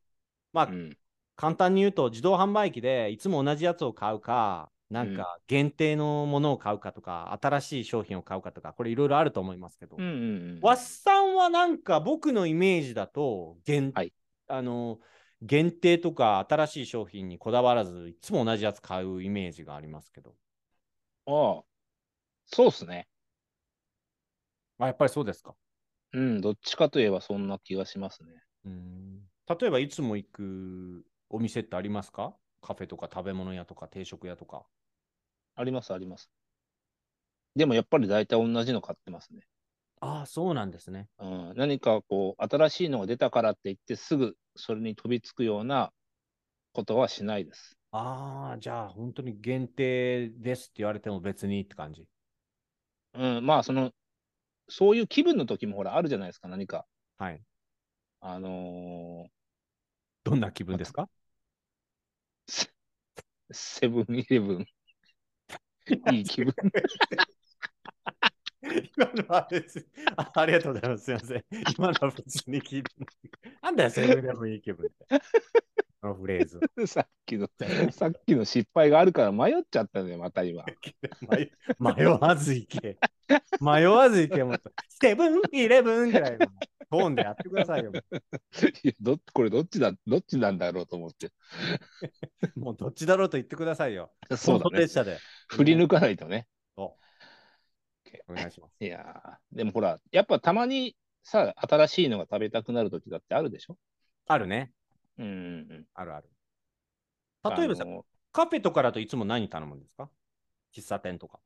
[0.53, 0.97] まあ、うん。
[1.35, 10.13] 簡単に言うと、自動販売機でいつも同じやつを買うか、なんか限定のものを買うかとか、新しい商品を買うかとか、これいろいろあると思いますけど、うんうんう
[10.55, 10.59] ん。
[10.61, 14.13] わっさんはなんか僕のイメージだと、限はい
[14.47, 14.99] あの
[15.41, 20.35] 限定とか新しい商品にこだわらず、いつも同じやつ買うイメージがありますけど。
[21.25, 21.63] ああ、
[22.45, 23.07] そうっすね。
[24.77, 25.55] あ、やっぱりそうですか。
[26.13, 28.29] うん、どっちかといえばそんな気がしますね。
[28.65, 29.21] うん
[29.59, 32.35] 例えばいつも行くお店ってありますか？
[32.61, 34.65] カフェとか食べ物屋とか定食屋とか。
[35.55, 36.29] あります、あります。
[37.55, 39.41] でもやっぱり大体同じの買ってますね。
[39.99, 41.07] ああ、そうなんですね。
[41.19, 45.91] うん、何かこう、新しいのが出たからって言って、すぐそれに飛びつくような
[46.73, 47.77] ことはしないです。
[47.91, 52.07] ああ、じゃあ本当に限定ですって言われても別にって感じ。
[53.13, 53.91] うん、まあ、その、
[54.69, 56.85] そういう気分の時もほら、あるじゃないですか、何か。
[57.17, 57.41] はい。
[58.21, 59.27] あの
[60.23, 61.09] どんな気分ですか？
[62.47, 62.67] ー
[63.51, 64.65] セブンイレブン。
[66.11, 66.53] いい気分。
[68.63, 69.47] 今のは
[70.17, 71.05] あありがとうございます。
[71.05, 71.43] すみません。
[71.77, 73.57] 今のは別に聞いてない。
[73.63, 75.21] なんだよ、セブンイレブンいい気分って。
[76.01, 76.59] このフレーズ。
[76.87, 77.47] さっきの、
[77.91, 80.63] さっきの失敗があるから迷っちゃったのよ、また今。
[81.21, 82.97] 迷迷わず行け。
[83.59, 84.43] 迷わず行け。
[84.43, 86.47] もっとセブンイレブンぐらいの
[86.91, 87.91] トーンでやってくださいよ。
[88.83, 91.31] いやどこれどっちだ、どっちなんだろうと思って。
[92.55, 94.11] もうどっちだろうと言ってくださいよ。
[94.35, 94.93] そうだね列。
[94.93, 95.17] 車で。
[95.47, 96.47] 振り抜かないとね。
[98.27, 98.75] お願いします。
[98.83, 103.77] いやーでもほら、やっぱたまにさ、新しいのが食べたくなる時だってあるでしょ？
[104.27, 104.73] あるね。
[105.17, 105.29] うんう
[105.75, 106.29] んあるある。
[107.45, 107.55] うん。
[107.55, 110.09] 例えばさあ、のカフェとかだといつも何頼むんですか？
[110.75, 111.39] 喫茶店とか。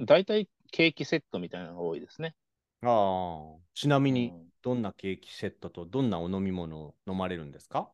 [0.00, 2.34] 大体ケーキセットみたいなのが多いですね。
[2.82, 3.60] ああ。
[3.74, 7.90] ちなみに、うんどんなケーキセットとどんなお飲み物を飲まれるんですか？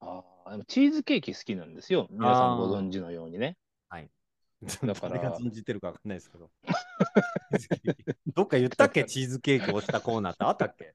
[0.00, 2.06] あーでもチーズケーキ好きなんですよ。
[2.10, 3.56] 皆さんご存知のようにね。
[3.90, 6.50] だから 誰が存じてるかわかんないですけど。
[8.34, 9.04] どっか言ったっけ？
[9.04, 10.94] チーズケーキを押したコーナーってあったっけ？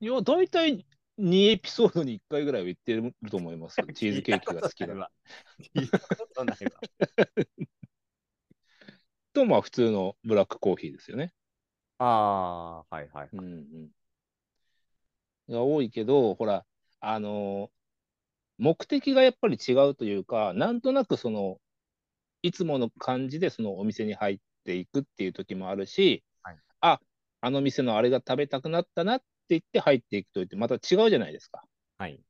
[0.00, 0.84] いや、大体
[1.18, 3.76] 2エピソードに1回ぐらいは言ってると思います。
[3.96, 5.10] チーズケーキが好きだ。
[5.74, 6.70] 聞いたことないわ。
[9.32, 11.32] と、まあ普通のブラックコーヒーですよね。
[12.04, 13.28] ああ、はいはい。
[13.32, 13.90] うんうん。
[15.48, 16.64] が多いけど、ほら、
[17.00, 17.70] あのー
[18.58, 21.60] 目的がやっぱり違うというか、なんとなくその、
[22.42, 27.00] いつもの感じでそのお店に入っていくっていう時もあるし、はいあ、
[27.40, 31.64] あの店のあれが食べたくなったなって言って入っていくとってまた違うじゃないですか。
[31.98, 32.22] はい。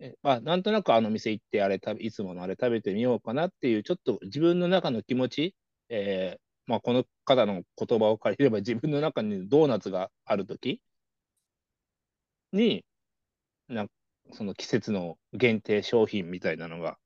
[0.00, 5.54] えまあ、なんとなくあの店行ってあれいつものあれ食べてみようかなっていう、ちょっと自分の中の気持ち、
[5.88, 10.80] えーまあ、この方の言葉を借りれば自分の中にドーナツがあるとき
[12.52, 12.84] に、
[13.68, 13.90] なん
[14.32, 16.98] その季節の限定商品みたいなのが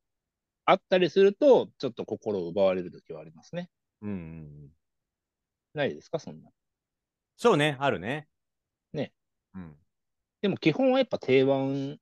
[0.65, 3.71] あったりすると、ちょっと心を奪われるときはありますね。
[4.03, 4.21] うんうんう
[4.67, 4.71] ん。
[5.75, 6.51] ないですか、そんな。
[7.37, 8.29] そうね、あるね。
[8.93, 9.13] ね。
[9.55, 9.77] うん。
[10.43, 11.99] でも基本はやっぱ定番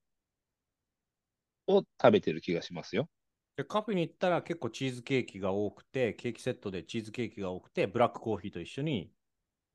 [1.69, 3.09] を食べてる気がしますよ。
[3.57, 9.11] でカフェに行ったら結構チーズケーキが多くて、ケーキセットでチーズケーキが多くて、ブラックコーヒーと一緒に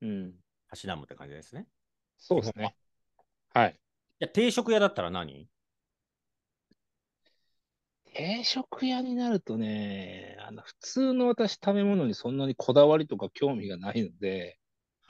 [0.01, 0.33] うん。
[0.69, 1.67] たしなむって感じですね。
[2.17, 2.75] そうですね。
[3.53, 3.71] はい。
[3.71, 3.75] い
[4.19, 5.47] や、定食屋だったら何？
[8.13, 14.59] 定食屋になるとね、あの普通の私食べ物にそんなにこだわりとか興味がないので、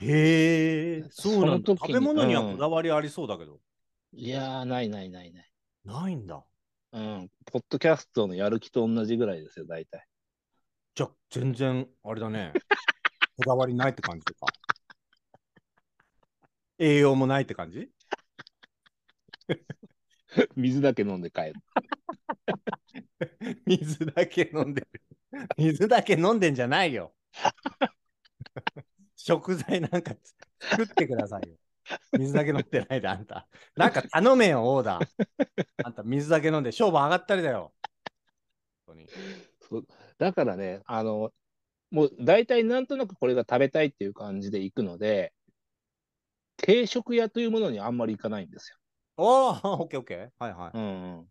[0.00, 1.74] へえ、そうなんだ。
[1.76, 3.60] 食べ物にはうんこだわりありそうだけど。
[4.12, 5.52] いやー、ないないないない。
[5.84, 6.44] ないんだ。
[6.92, 10.06] うん、ポッドキャストのやる気と同じぐらいですよ、大体。
[10.94, 12.52] じゃあ、全然、あれだね。
[13.36, 14.46] こだわりないって感じとか。
[16.78, 17.90] 栄養もないって感じ？
[20.56, 21.54] 水だけ飲んで帰る。
[23.66, 25.00] 水だけ飲んでる。
[25.56, 27.14] 水だけ飲んでんじゃないよ。
[29.16, 30.14] 食材なんか
[30.60, 31.56] 作ってくださいよ。
[32.18, 33.46] 水だけ飲んでないで、あんた。
[33.76, 35.06] なんか頼めよ、オーダー。
[35.84, 37.72] あんた、水だけ飲んで勝負上がったりだよ。
[38.86, 39.08] 本当に
[39.60, 39.86] そう
[40.18, 41.32] だからね、あの、
[41.90, 45.32] もう大体なんとなくこれが食べたいっていう感じで行くので、
[46.56, 48.74] 定食屋というものにあんまり行かないんです
[49.16, 50.30] ああ、オッケーオッケー。
[50.38, 50.78] はいはい。
[50.78, 50.82] よ。
[50.82, 51.28] うんうん。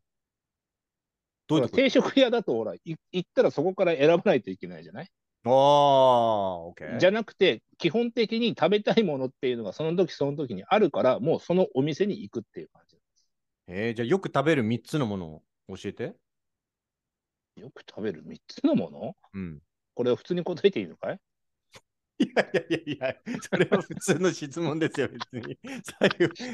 [1.47, 2.79] どういうとこ定食屋だと、ほら、い
[3.11, 5.11] 行ったらそこから選ばないといけないじゃない？
[5.43, 6.97] ああ、オッケー。
[6.97, 12.97] じゃなくて、基本的に食べたいものっていうのがその時その時にあるから、もうそのお店に行くっていう感じ
[13.67, 15.41] えー、じゃあよく食べる3つのものを
[15.77, 16.13] 教えて。
[17.55, 19.15] よく食べる3つのもの？
[19.33, 19.59] うん。
[19.93, 21.19] これを普通に答えていいのかい？
[22.19, 23.15] いやいやいやいや、
[23.49, 25.57] それは普通の質問ですよ、別に。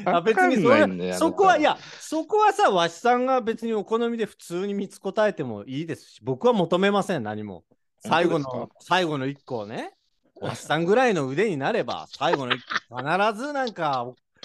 [0.06, 7.64] あ別にそれそこは、いや、そこはさ、わしさんが別にお好みで普通に3つ答えてもいいですし、僕は求めません、何も。
[8.00, 9.94] 最後の、最後の1個をね、
[10.40, 14.04] わしさんぐらいの腕になれば、最後の1個、必ずなんか、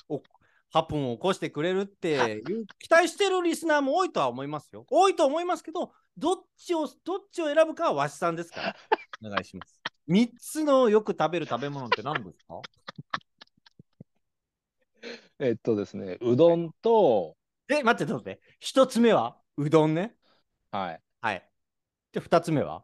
[0.10, 0.24] おお
[0.72, 4.88] ハプンを起こしてくれるっていう期待してるリスナーも多いとは思いますよ。
[4.89, 8.76] 多いと思いますけど、どっちを、どっちを選ぶかはわしさんですから。
[9.24, 9.80] お願いします。
[10.10, 12.60] 3つのよく食べる食べ物って何ですか？
[15.38, 17.36] えっとですね、うどんと、
[17.70, 18.42] え、待って、待って。
[18.62, 20.16] 1つ目はうどんね。
[20.72, 21.02] はい。
[21.22, 21.48] はい。
[22.13, 22.84] で、2つ目は？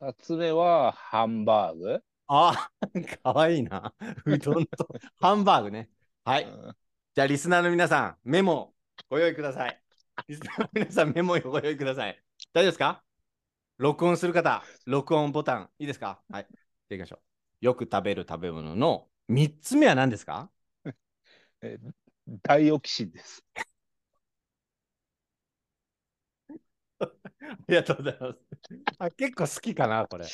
[0.00, 2.02] 2つ目はハンバーグ。
[2.28, 2.86] ああ、
[3.22, 3.94] かわいいな。
[4.24, 4.88] うどんと
[5.20, 5.88] ハンバーグね。
[6.24, 6.44] はい。
[6.44, 6.76] うん
[7.14, 8.74] じゃあ、リスナーの皆さん、メモ
[9.08, 9.82] ご用意ください。
[10.28, 12.22] リスナーの皆さん、メモをご用意ください。
[12.52, 13.02] 大丈夫ですか？
[13.78, 16.20] 録音する方、録音ボタン、いいですか？
[16.28, 16.46] はい。
[16.50, 16.60] じゃ
[16.96, 17.64] あ行きましょう。
[17.64, 20.50] よく食べる食べ物の3つ目は何ですか？
[21.62, 21.92] えー
[22.42, 23.44] ダイオキシンです。
[27.50, 28.38] ありがとうございます。
[28.98, 30.26] あ結構好きかな、これ。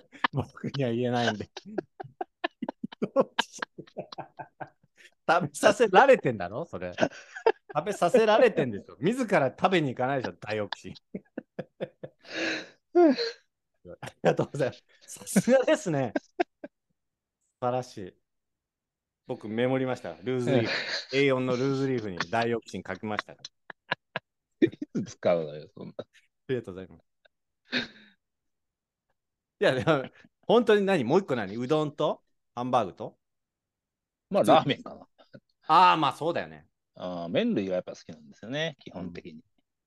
[0.32, 1.48] 僕には言えないんで。
[5.26, 6.92] 食べさせられてんだろそれ。
[7.74, 8.96] 食べさせられてんですよ。
[9.00, 10.94] 自ら食べに行かないでしょ、ダイオキシン。
[14.00, 14.84] ありがとうございます。
[15.26, 16.12] さすがですね。
[17.60, 18.23] 素晴らしい。
[19.26, 20.14] 僕メモりました。
[20.22, 21.16] ルーズリーフ。
[21.16, 23.42] A4 のルーズリーフにダイオキシン書きましたか
[24.60, 24.68] ら。
[24.68, 24.70] い
[25.04, 25.94] つ使うのよ、そんな。
[25.98, 26.04] あ
[26.48, 27.04] りがとうございます。
[29.60, 30.04] いや、でも、
[30.42, 31.04] 本当に何？
[31.04, 31.56] もう一個何？
[31.56, 32.20] うどんと？
[32.54, 33.16] ハンバーグと？
[34.28, 35.06] まあ、ラーメンかな。
[35.68, 36.66] ああ、まあそうだよね。
[36.96, 39.40] あー麺類がやっぱ好きなんですよね、基本的に。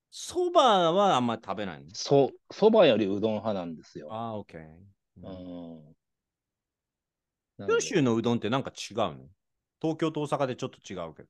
[0.10, 1.90] そばはあんまり食べないの？
[1.94, 4.12] そう、そばよりうどん派なんですよ。
[4.12, 4.62] ああ、オッケー。
[5.24, 5.96] うん。
[7.60, 9.30] 九州のうどんってなんか違うの？
[9.82, 11.30] 東京と大阪でちょっと違うけど。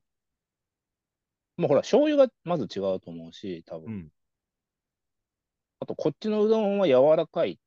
[1.56, 3.88] もうほら、醤油がまず違うと思うし、多分。
[3.88, 4.08] うん。
[5.80, 7.58] あと、こっちのうどんは柔らかい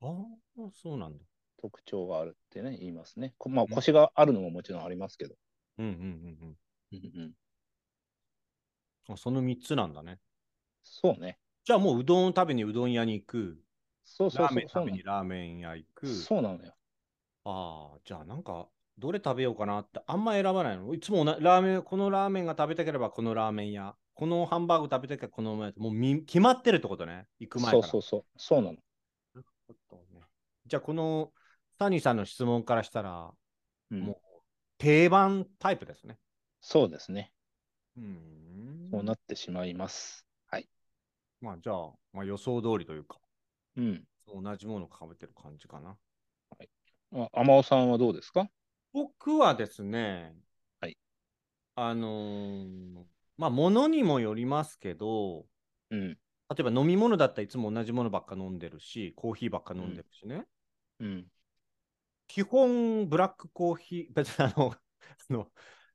[0.00, 1.24] ああ、そうなんだ。
[1.60, 3.34] 特徴があるってね、言いますね。
[3.38, 5.34] こまあ、コシがあるのももちろんありますけど。
[5.78, 6.06] うんうんうんう
[6.46, 6.56] ん。
[6.92, 7.34] うんうん、
[9.08, 10.18] あその3つなんだね。
[10.82, 11.38] そうね。
[11.64, 13.62] じゃあもううどんを食べにうどん屋に行く。
[14.04, 16.06] そうそうラーメンそうそうなの食べにラーメン屋行く。
[16.06, 16.74] そうなのよ。
[17.50, 20.92] ああ、じゃあなんか、どれ食べようかなってあんま選ばないの？
[20.92, 27.26] いつもなラーメン、このラーメンが食べたければこのラーメン屋、このハンバーグ食べたければこのラーメン屋もうみ決まってるってことね？
[27.38, 27.82] 行く前から。
[27.84, 28.24] そうそうそう。
[28.36, 28.74] そうなの。
[28.74, 29.40] ちょ
[29.72, 30.20] っとね
[30.66, 31.30] じゃあこの
[31.78, 33.30] サニーさんの質問からしたら、
[33.92, 34.16] うんもう
[34.76, 36.18] 定番タイプですね。
[36.60, 37.32] そうですね。
[37.96, 40.26] うんそうなってしまいます。
[40.50, 40.68] はい。
[41.40, 43.18] まあじゃあ、まあ、予想通りというか、
[43.76, 44.04] うん。
[44.26, 45.96] 同じものを食べてる感じかな。
[47.12, 48.48] あ天尾さんはどうですか？
[48.92, 50.34] 僕はですね、
[50.80, 50.96] はい。
[51.76, 53.04] あのー
[53.36, 55.46] まあ、ものにもよりますけど、
[55.90, 56.18] うん。
[56.50, 60.46] 例えば飲み物だったらいつも同じものばっか飲んでるし、コーヒーばっか飲んでるしね。
[61.00, 61.26] うん。
[62.26, 65.50] 基本、ブラックコーヒー、 別にあの、あの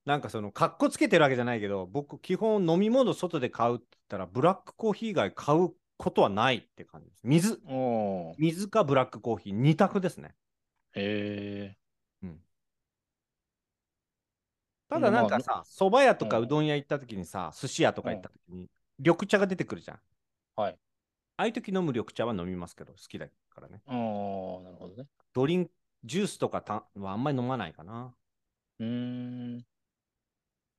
[0.05, 7.21] なんかその、かっこつけてるわけじゃないけど、僕、基本飲み物外で買うって言ったら、ブラックコーヒー以外買うことはないって感じです。
[7.23, 7.61] 水。
[8.37, 10.35] 水かブラックコーヒー、二択ですね。
[10.95, 11.75] へ
[14.89, 19.99] ただなんかさ、蕎麦屋とかうんうどん屋行った時にさ、寿司屋とか行った時に、緑茶が出てくるじゃん。
[20.55, 20.77] はい。
[21.37, 23.81] ああいう時飲む緑茶は飲みますけど、好きだからね。
[23.87, 23.91] ー。
[23.91, 25.07] ああ、なるほどね。
[25.33, 25.71] ドリンク、
[26.03, 28.13] ジュースとかたはあんまり飲まないかな。
[28.79, 29.65] うーん。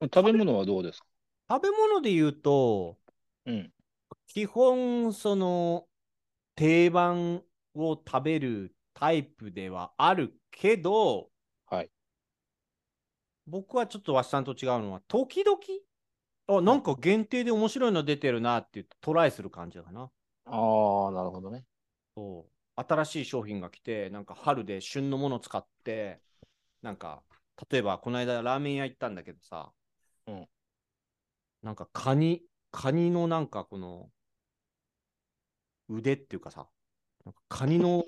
[0.03, 1.07] 食べ物はどうですか？
[1.49, 2.99] 食べ物で言うと、
[3.47, 3.73] うん。
[4.27, 5.89] 基本、その、
[6.55, 7.43] 定番
[7.75, 11.30] を食べるタイプではあるけど、
[11.66, 11.90] はい。
[13.47, 15.59] 僕はちょっとわしさんと違うのは、時々、
[16.47, 20.11] あ、なんか限定で面白いの出てるなって言ってトライする感じかな。
[20.47, 21.64] ああ、なるほどね。
[22.16, 26.20] そう新しい商品が来て、なんか春で旬のものを使って、
[26.82, 27.22] なんか、
[27.70, 29.72] 例えばこの間ラーメン屋行ったんだけどさ、
[30.26, 30.49] うん
[31.62, 34.11] なんかカニ、カニのなんかこの
[35.88, 36.68] 腕っていうかさ、
[37.24, 38.05] なんかカニの、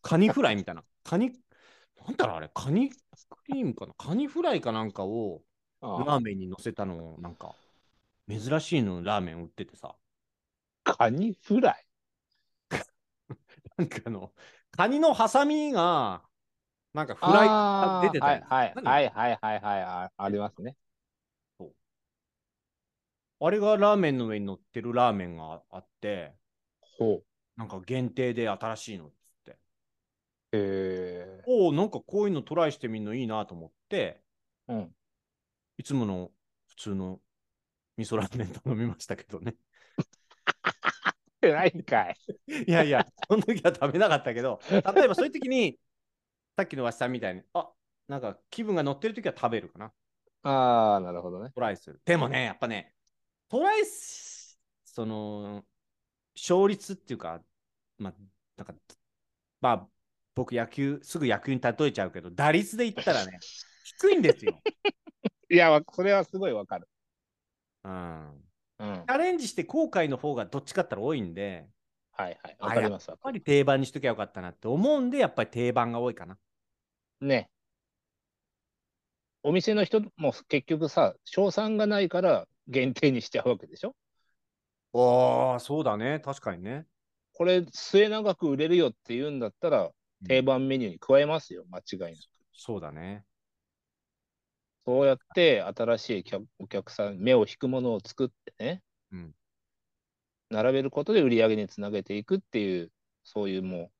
[0.00, 1.32] カニフライみたいな、カニ、
[2.06, 2.96] なんだろうあれ、カニク
[3.48, 3.94] リームかな。
[3.94, 5.42] カニフライかなんかを
[5.80, 7.54] あラーメンに乗せたのを、なんか、
[8.28, 9.94] 珍しいのラーメン売っててさ、
[10.84, 11.84] カニフライ？
[13.76, 14.32] なんかあの、
[14.70, 16.22] カニのハサミが、
[16.94, 18.72] なんかフライが出てたやつはいはい。
[18.74, 18.86] 何？
[18.86, 19.82] はいはいはいはい。
[19.84, 20.76] あありますね。
[23.40, 26.32] あれがラーメンの上に乗ってるラーメンがあって、
[26.80, 27.22] ほ
[27.56, 29.10] なんか限定で新しいの
[30.52, 31.42] え。
[31.46, 34.22] おお、なんかこういうのトライしてみるのいいなと思って、
[34.68, 34.94] うん。
[35.78, 36.30] いつもの
[36.68, 37.20] 普通の
[37.96, 39.54] 味噌ラーメン頼みましたけどね。
[41.42, 42.16] ないんかい。
[42.68, 45.78] いやいや、その時は食べなかったけど、例えばそういう時に、
[46.56, 47.70] さっきのわしさんみたいに、あ
[48.08, 49.92] なんか気分が乗ってる時は食べるかな。
[50.42, 51.50] ああ、なるほどね。
[51.54, 52.00] トライする。
[52.04, 52.94] でもね、やっぱね、
[53.48, 55.64] トライす、その、
[56.34, 57.42] 勝率っていうか、
[57.98, 58.14] まあ、
[58.56, 58.74] なんか、
[59.60, 59.88] まあ、
[60.34, 63.38] 僕野球、すぐ野球に例えちゃうけど、打率で言ったらね、
[64.00, 64.60] 低いんですよ。
[65.50, 66.88] いや、わそれはすごいわかる。
[67.84, 68.28] うん。
[68.78, 69.04] うん。
[69.06, 71.68] チャレンジして後悔の方がどっちかったら多いんで、
[72.12, 72.56] はいはい。
[72.58, 76.38] あわかりますわやっぱり定番にしときゃよかったなって思うんで、やっぱり定番が多いかな。
[77.20, 77.50] ね。
[79.42, 83.94] お店の人も結局さ、賞賛がないから限定にしちゃうわけでしょ？
[84.94, 86.20] ああ、そうだね。
[86.20, 86.86] 確かにね。
[87.32, 89.90] これ末永く売れるよって言うんだったら
[90.26, 92.20] 定番メニューに加えますよ、間違いなく。
[92.52, 93.24] そうだね。
[94.84, 99.34] そうやって新しい客お客さん、目を引くものを作ってね、うん
[100.52, 102.92] 並べることで売り上げにつなげていくっていう、
[103.24, 103.90] そういうもう、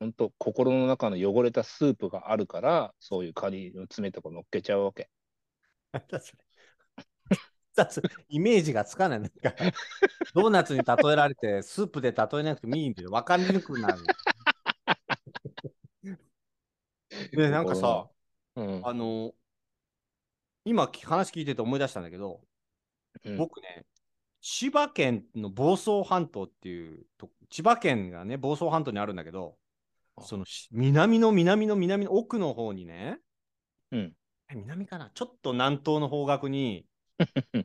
[0.00, 5.08] 本当心の中の汚れたスープがあるから、そういうカニの爪とか乗っけちゃうわけ。
[8.28, 9.20] イメージがつかない。
[9.20, 9.54] なんか、
[10.34, 14.02] ドーナツに例えられて、スープで例えなくてもいいんで、分かりにくくなる。
[17.32, 18.08] で、なんかさ、
[18.56, 19.32] うん、あの、
[20.64, 22.40] 今き話聞いてて思い出したんだけど、
[23.24, 23.36] うん。
[23.36, 23.84] 僕ね、
[24.40, 29.56] 千葉県の房総半島っていうと、千葉県がね、房総半島にあるんだけど、
[30.22, 33.18] そのし南の南の南の奥の方にね、
[33.92, 34.12] うん。
[34.50, 35.10] え南かな？
[35.14, 36.86] ちょっと南東の方角に、
[37.18, 37.64] あなん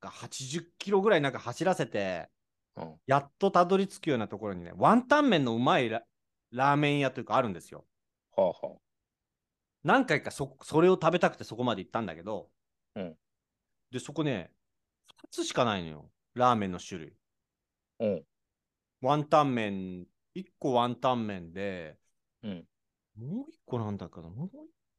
[0.00, 2.28] か80キロぐらいなんか走らせて、
[2.76, 2.94] うん。
[3.06, 6.02] やっとたどり着くようなところにね、ワンタン麺のうまいラ
[6.50, 7.84] ラーメン屋というかあるんですよ。
[8.36, 8.76] はあは
[9.82, 12.50] 何回かそそれを食べたくてそこまで行ったんだけど、
[12.94, 13.16] うん
[13.90, 14.52] で、そこね、
[15.24, 17.12] 2つしかないのよ、ラーメンの種類。
[17.98, 18.04] あ。
[18.04, 18.22] うん。
[19.00, 21.98] ワンタン麺、1個ワンタン麺で、
[22.42, 22.64] うん。
[23.18, 24.50] もう1個なんだかな、もう1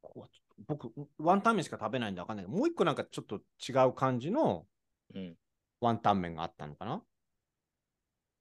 [0.02, 0.28] 個は
[0.66, 4.66] 僕、ワンタン麺しか食べないんで分かんないけど、もう1個なんかちょっと違う感じの
[5.14, 5.34] うん。
[5.80, 7.02] ワンタン麺があったのかな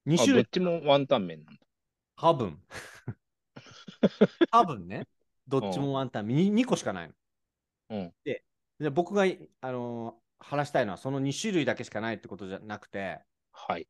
[0.05, 1.61] ?2 あ、種類どっちもワンタン麺なんだ。
[2.17, 2.61] 多分。
[4.51, 5.07] 多分ね。
[5.47, 7.13] どっちもワンタン、2, 2個しかないの。
[7.89, 8.13] うん。
[8.79, 9.23] で、僕が、
[9.61, 13.21] あのー話したいのは、その2種類だけしかないってことじゃなくて、
[13.53, 13.87] はい。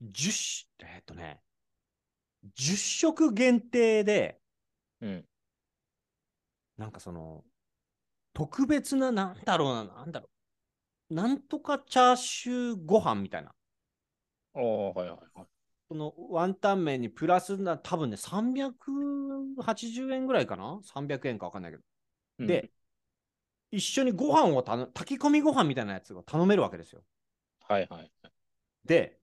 [0.00, 1.42] 10し、えっとね、
[2.56, 4.40] 10食限定で、
[5.02, 5.26] うん。
[6.76, 7.44] なんかその、
[8.34, 10.30] 特別な、なんだろうな、なんだろ
[11.10, 11.14] う。
[11.14, 13.54] なんとかチャーシューご飯みたいな。
[14.54, 15.48] ああ、はいはいはい。
[15.92, 21.84] このワンタン麺にプラスな、多分ね、380円ぐらいかな ?300 円かわかんないけど。
[22.38, 22.70] うん、で、
[23.70, 27.02] 一緒にご飯を頼炊き込みご飯みたいなやつを頼めるわけですよ。
[27.68, 28.10] はいはい。
[28.86, 29.20] で、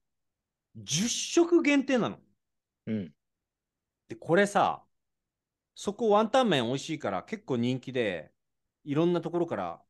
[0.76, 2.20] 10食限定なの。
[2.86, 3.12] うん。
[4.08, 4.84] で、これさ、
[5.74, 8.30] そこワンタン麺美味しいから結構人気で、
[8.84, 9.82] いろんなところから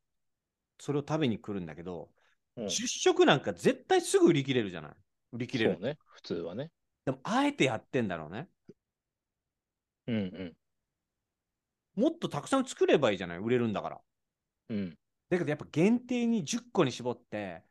[0.79, 2.11] それを食べに来るんだけど、
[2.57, 4.91] うん10食なんか絶対すぐ売り切れるじゃない？
[5.31, 5.79] 売り切れる。
[5.79, 5.97] ね。
[6.07, 6.69] 普通はね。
[7.05, 8.47] でも、あえてやってんだろうね。
[10.07, 10.53] うんうん。
[11.95, 13.37] もっとたくさん作ればいいじゃない？
[13.37, 14.01] 売れるんだから。
[14.69, 14.97] うん。
[15.29, 17.63] だけどやっぱ限定に10個に絞って、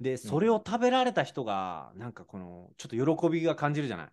[0.00, 4.08] で、それを食べられた人が、なんかこの、ちょっと喜びが感じるじゃない？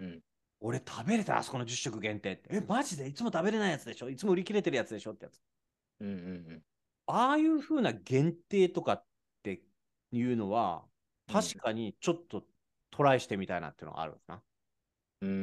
[0.00, 0.20] うん。
[0.60, 2.48] 俺食べれたあそこの10食限定って。
[2.50, 3.06] え、マジで？
[3.08, 4.10] いつも食べれないやつでしょ？
[4.10, 5.40] いつも売り切れてるやつでしょってやつ。
[6.00, 6.62] うんうん
[7.08, 9.04] ああいう風な限定とかっ
[9.44, 9.62] て
[10.10, 10.95] いうのは、うん
[11.28, 12.44] 確かにちょっと
[12.90, 14.42] トライしてみたいなっていうのがあるな。
[15.22, 15.30] うん。
[15.30, 15.38] うん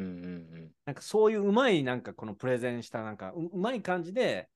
[0.55, 4.49] うんなんかそういううまいなんかこのプレゼンしたなんかううまい感じで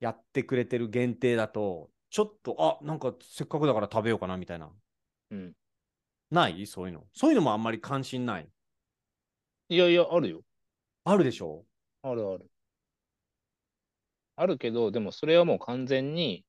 [0.00, 4.72] やってくれてる限定だと、ちょっと、あ、なんかせっかくだから食べようかなみたいな。
[5.30, 5.38] うん。
[5.38, 5.54] うん。
[6.30, 6.66] ない？
[6.66, 7.04] そういうの？
[7.14, 8.52] そういうのもあんまり関心ない？
[9.68, 10.44] いやいや、あるよ。
[11.04, 11.66] あるでしょ？
[12.02, 12.48] あるある。
[14.38, 16.44] あるけど、でもそれはもう完全にうん、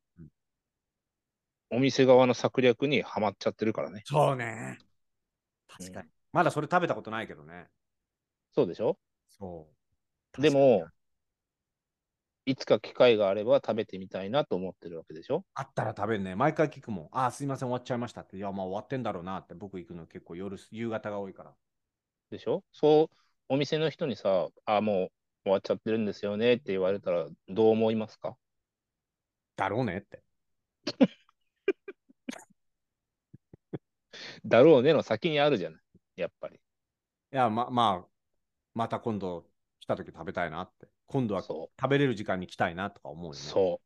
[1.75, 4.03] お店側の策略にはまっちゃってるからね。
[4.05, 4.77] そうね。
[5.67, 6.09] 確かに。
[6.31, 7.67] まだそれ食べたことないけどね。
[8.55, 8.97] そうでしょ？
[9.29, 9.67] そ
[10.37, 10.41] う。
[10.41, 10.87] でも、
[12.45, 15.43] いつか機会があれば食べてみたいなと思ってるわけでしょ？
[15.53, 16.35] あったら食べるね。
[16.35, 17.09] 毎回聞くもん。
[17.11, 18.37] あー、すいません、終わっちゃいましたって。
[18.37, 19.53] いや、まあ終わってんだろうなって。
[19.53, 21.53] 僕行くの結構夜、夕方が多いから。
[22.31, 22.63] でしょ？
[22.71, 23.15] そう、
[23.49, 24.95] お店の人にさ、あ、もう
[25.45, 28.35] 終わっちゃってるんですよねって言われたらどう思いますか？
[29.55, 30.21] だろうねって。
[34.45, 35.81] だろうねの先にあるじゃない、
[36.15, 36.55] やっぱり。
[36.55, 36.59] い
[37.35, 38.07] や、ま、まあ、
[38.73, 39.45] また今度
[39.79, 40.87] 来た時食べたいなって。
[41.07, 43.39] 今度はそ食べれる時間に来たいなとか思うよう、ね。
[43.39, 43.81] そ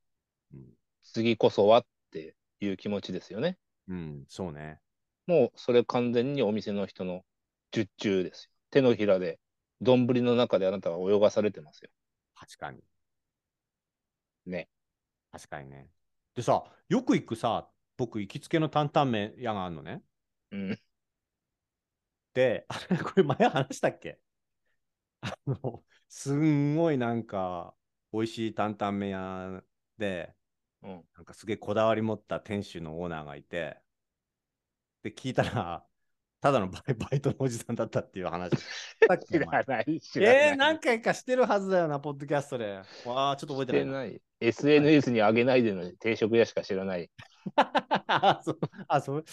[0.53, 0.57] う。
[0.57, 0.65] うん。
[1.03, 3.57] 次こそはっていう気持ちですよね。
[3.87, 4.79] うん、そうね。
[5.25, 7.23] もうそれ完全にお店の人の
[7.71, 8.51] 術中ですよ。
[8.71, 9.39] 手のひらで、
[9.81, 11.89] 丼の中であなたは泳がされてますよ。
[12.35, 12.79] 確かに。
[14.45, 14.69] ね。
[15.31, 15.89] 確かにね。
[16.35, 20.01] でさ、よく行くさ、僕行きつけの担々麺屋があるのね。
[20.51, 20.79] うん。
[22.33, 24.19] で、あれ、これ前話したっけ？
[25.21, 27.75] あの、すんごいなんか、
[28.13, 29.63] 美味しい担々麺屋
[29.97, 30.35] で、
[30.83, 31.09] うん。
[31.15, 33.81] なんかすげえこだわり持った店主のオーナーがいて、
[35.03, 35.85] で、聞いたら、
[36.41, 38.51] ただのバイ バイトのおじさんだったっていう話。
[39.27, 40.49] 知らない、知らない。
[40.49, 42.83] えー、何回かしてるはずだよな、ポッドキャストで。
[43.03, 43.91] わあ、ちょっと覚えしててないな。
[43.93, 44.21] ない。
[44.39, 47.11] SNS に上げないでの定食屋しか知らない。
[47.55, 49.23] あ、そう、あ、それ、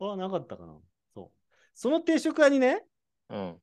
[0.00, 0.78] あ、なかったかな。
[1.14, 1.38] そう。
[1.74, 2.84] その定食屋にね、
[3.30, 3.60] うん。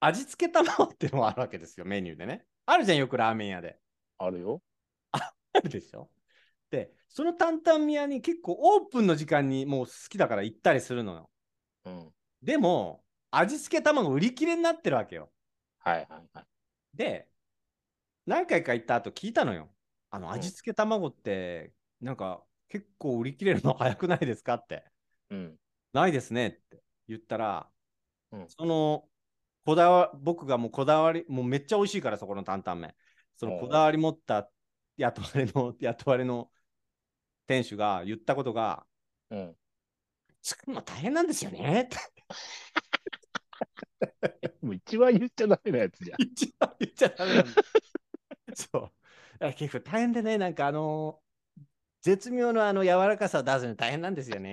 [0.00, 2.44] 味付け卵っていうのがあるわけですよ、メニューでね。
[2.66, 3.78] あるじゃん、よくラーメン屋で。
[4.18, 4.62] あるよ。
[5.12, 6.10] あるでしょ
[6.70, 11.30] で、その担々麺屋に結構オープンの時間にもう好きだから行ったりするのよ。
[11.84, 12.12] うん。
[12.42, 15.30] でも、味付け卵売り切れになってるわけよ。
[15.78, 16.46] はいはいはい。
[16.94, 17.28] で、
[18.26, 19.70] 何回か行った後聞いたのよ。
[20.10, 24.54] あの、ん味付け卵って、なんか結構売り切れるの早くないですか？
[24.54, 24.84] って。
[25.30, 25.56] うん。
[25.92, 27.68] ないですねって言ったら、
[28.32, 29.08] うんその、
[29.64, 32.94] こだわ、僕がもうこだわり、もうめっちゃ美味しいから、そこの担々麺。
[33.36, 34.50] そのこだわり持った
[34.96, 36.50] 雇われの、 雇われの
[37.46, 38.86] 店主が言ったことが、
[39.30, 39.56] うん。
[40.42, 41.96] 作るの大変なんですよねって
[44.62, 46.22] もう一番言っちゃダメなやつじゃん。
[46.22, 47.62] 一番言っちゃダメなんだ。
[48.54, 49.52] そう。
[49.54, 51.20] 結構大変でね、なんかあの
[52.06, 54.52] 絶妙のあの柔らかさを出すの大変なんですよね。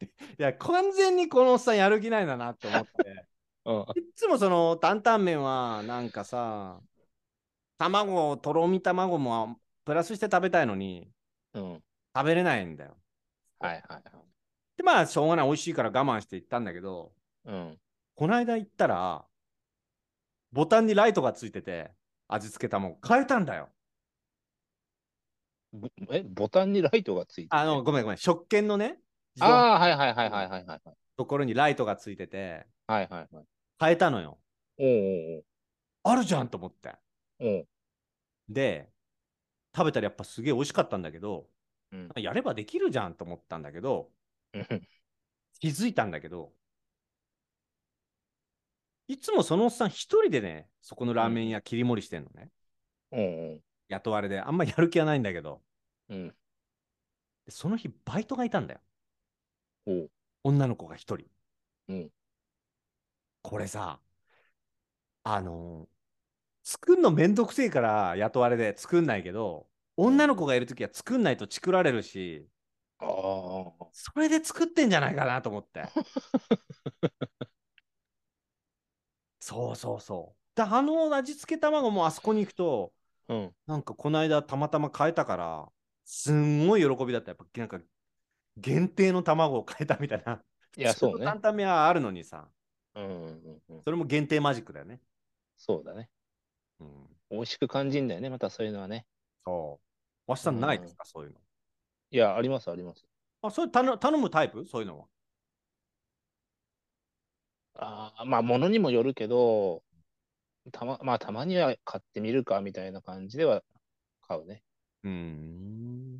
[0.00, 3.26] いや、完全にこのおっさんやる気ないんだなって思って。
[3.66, 3.84] うん。
[4.00, 6.80] いつもその担々麺はなんかさ、
[7.76, 11.12] 卵、とろみ卵もプラスして食べたいのに
[11.52, 11.82] うん。
[12.16, 12.96] 食べれないんだよ。
[13.58, 14.02] はいはいはい。
[14.78, 17.12] で、まあしょうがない、美味しいから我慢して行ったんだけど、
[17.44, 17.78] うん。
[18.14, 19.26] この間行ったら、
[20.52, 21.90] ボタンにライトがついてて、
[22.26, 23.68] 味付け卵変えたんだよ。
[25.72, 28.98] ぼえ、ボタンにライトがついててあの、ごめんごめん、食券のね、
[29.40, 30.80] ああ、はいはいはいはいはいはい。
[31.16, 33.44] ところにライトがついてて、はいはいはい。
[33.78, 34.38] 変えたのよ。
[34.78, 34.84] お
[35.38, 35.44] う
[36.04, 36.94] あるじゃんと思って。
[37.40, 37.56] おうおう。
[37.58, 37.66] おう。
[38.48, 38.88] で、
[39.76, 41.46] 食べたらやっぱすげえ美味しかったんだけど、
[41.92, 42.08] うん。
[42.16, 44.10] やればできるじゃんと思ったんだけど、
[44.54, 44.82] うん
[45.60, 46.52] 気づいたんだけど、
[49.08, 52.50] いつもそのおっさん一人でね、そこのラーメン屋切り盛りしてんのね。
[53.10, 53.62] おうおう。
[53.88, 54.40] 雇われで。
[54.40, 55.62] あんまやる気はないんだけど、
[56.08, 56.34] うん。
[57.46, 58.80] でその日バイトがいたんだよ。
[59.86, 60.10] おう。
[60.42, 61.26] 女の子が一人。
[61.88, 62.10] うん。
[63.42, 64.00] これさ、
[65.24, 65.88] あのー
[66.64, 72.48] 作んのめんどくせえから雇われで作んないけど、女の子がいるときは作んないとチクられるし、
[73.00, 73.06] あ
[73.80, 73.88] あ。
[73.92, 75.92] それで作ってんじゃないかなと思って。
[79.40, 80.56] そうそうそう。
[80.56, 82.92] で、あの味付け卵もあそこに行くと、
[83.28, 83.54] うん。
[83.66, 85.68] なんかこの間たまたま変えたから、
[86.04, 87.30] すんごい喜びだった。
[87.30, 87.80] やっぱなんか
[88.56, 90.42] 限定の卵を変えたみたいな。
[90.76, 91.40] いや、そうね普通の担。
[91.52, 92.48] 々麺はあるのにさ、
[92.94, 93.82] うんうんうんうん。
[93.82, 95.00] それも限定マジックだよね。
[95.56, 96.08] そうだね。
[96.80, 97.06] うん。
[97.30, 99.06] 美味しく感じんだよね、またそういうのはね。
[99.44, 99.80] そ
[100.26, 100.30] う。
[100.30, 101.38] わしさんないですか、そういうの。
[102.10, 103.04] いや、ありますあります。
[103.42, 104.64] あ、それ頼頼むタイプ？
[104.64, 105.06] そういうのは。
[107.74, 109.82] ああ、まあ、ものにもよるけど、
[110.70, 113.62] たま、まあ、たまには買ってみるかみたいな感じでは
[114.22, 114.62] 買うね。
[115.04, 116.18] うーん。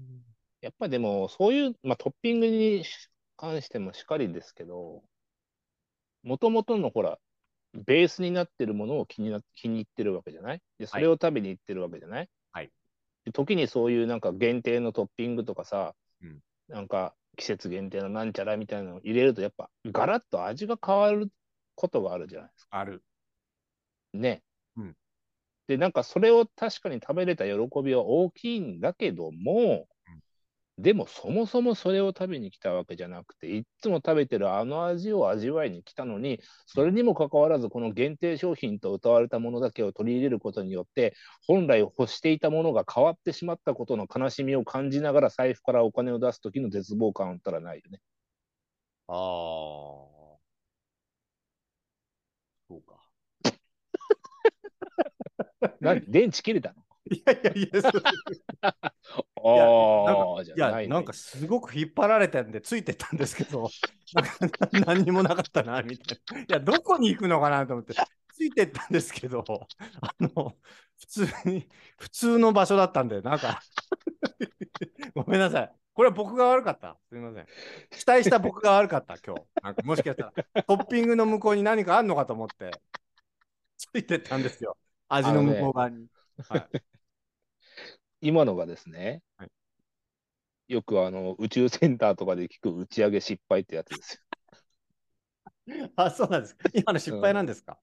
[0.60, 2.84] やっぱりでも、そういう、まあ、トッピングに
[3.36, 5.02] 関してもしかりですけど、
[6.22, 7.18] もともとのほら、
[7.86, 10.60] ベースになってるものを気にな、気に入ってるわけじゃない？
[10.78, 12.28] で、それを食べに行ってるわけじゃない？
[12.52, 12.70] はい。
[13.24, 21.30] で時にそういうなんか限定のトッピングとかさ、うんなんか季節限定のなんちゃらみたいなのを入れると、やっぱガラッと味が変わる
[21.76, 22.78] ことがあるじゃないですか。
[22.78, 23.02] ある。
[24.18, 24.42] ね。
[24.76, 24.94] うん
[25.68, 27.52] で、なんかそれを確かに食べれた喜
[27.84, 30.20] びは大きいんだけども、うん
[30.78, 41.14] でもそもそもそれを食べに来たわけじゃなくて、いっつも食べてるあの味を味わいに来たのに、それにもかかわらず、この限定商品と謳われたものだけを取り入れることによって、
[41.48, 48.00] 本来欲していたものが変わってしまったことの悲しみを感じながら財布からお金を出す時の絶望感ったらないよね。
[49.08, 50.38] ああ。
[52.68, 53.08] そうか。
[55.80, 56.82] 何電池切れたの？
[57.10, 58.02] いやいやいや、そう
[58.62, 63.68] ああ、じゃいや、なんかすごく引っ張られてんでついてったんですけど、
[64.40, 66.40] なんか何にもなかったな、みたいな。
[66.40, 67.94] いや、どこに行くのかなと思って、
[68.34, 69.42] ついてったんですけど、
[70.00, 70.56] あの、
[70.98, 73.62] 普通に、普通の場所だったんで、なんか、
[75.14, 75.72] ごめんなさい。
[75.94, 76.96] これは僕が悪かった。
[77.08, 77.46] すみません。
[77.90, 79.42] 期待した僕が悪かった、今日。
[79.62, 82.70] なんかもしかしたら、トッピングの向こうに何かあんのかと思って、
[83.76, 84.76] ついてったんですよ。
[85.08, 86.06] 味の向こう側に。
[86.48, 86.68] はい、
[88.20, 89.50] 今のがですね、はい
[90.68, 94.22] よくあの宇宙センターとかで聞く打ち上げ失敗ってやつです
[95.96, 96.56] あ、そうなんです。
[96.74, 97.78] 今の失敗なんですか、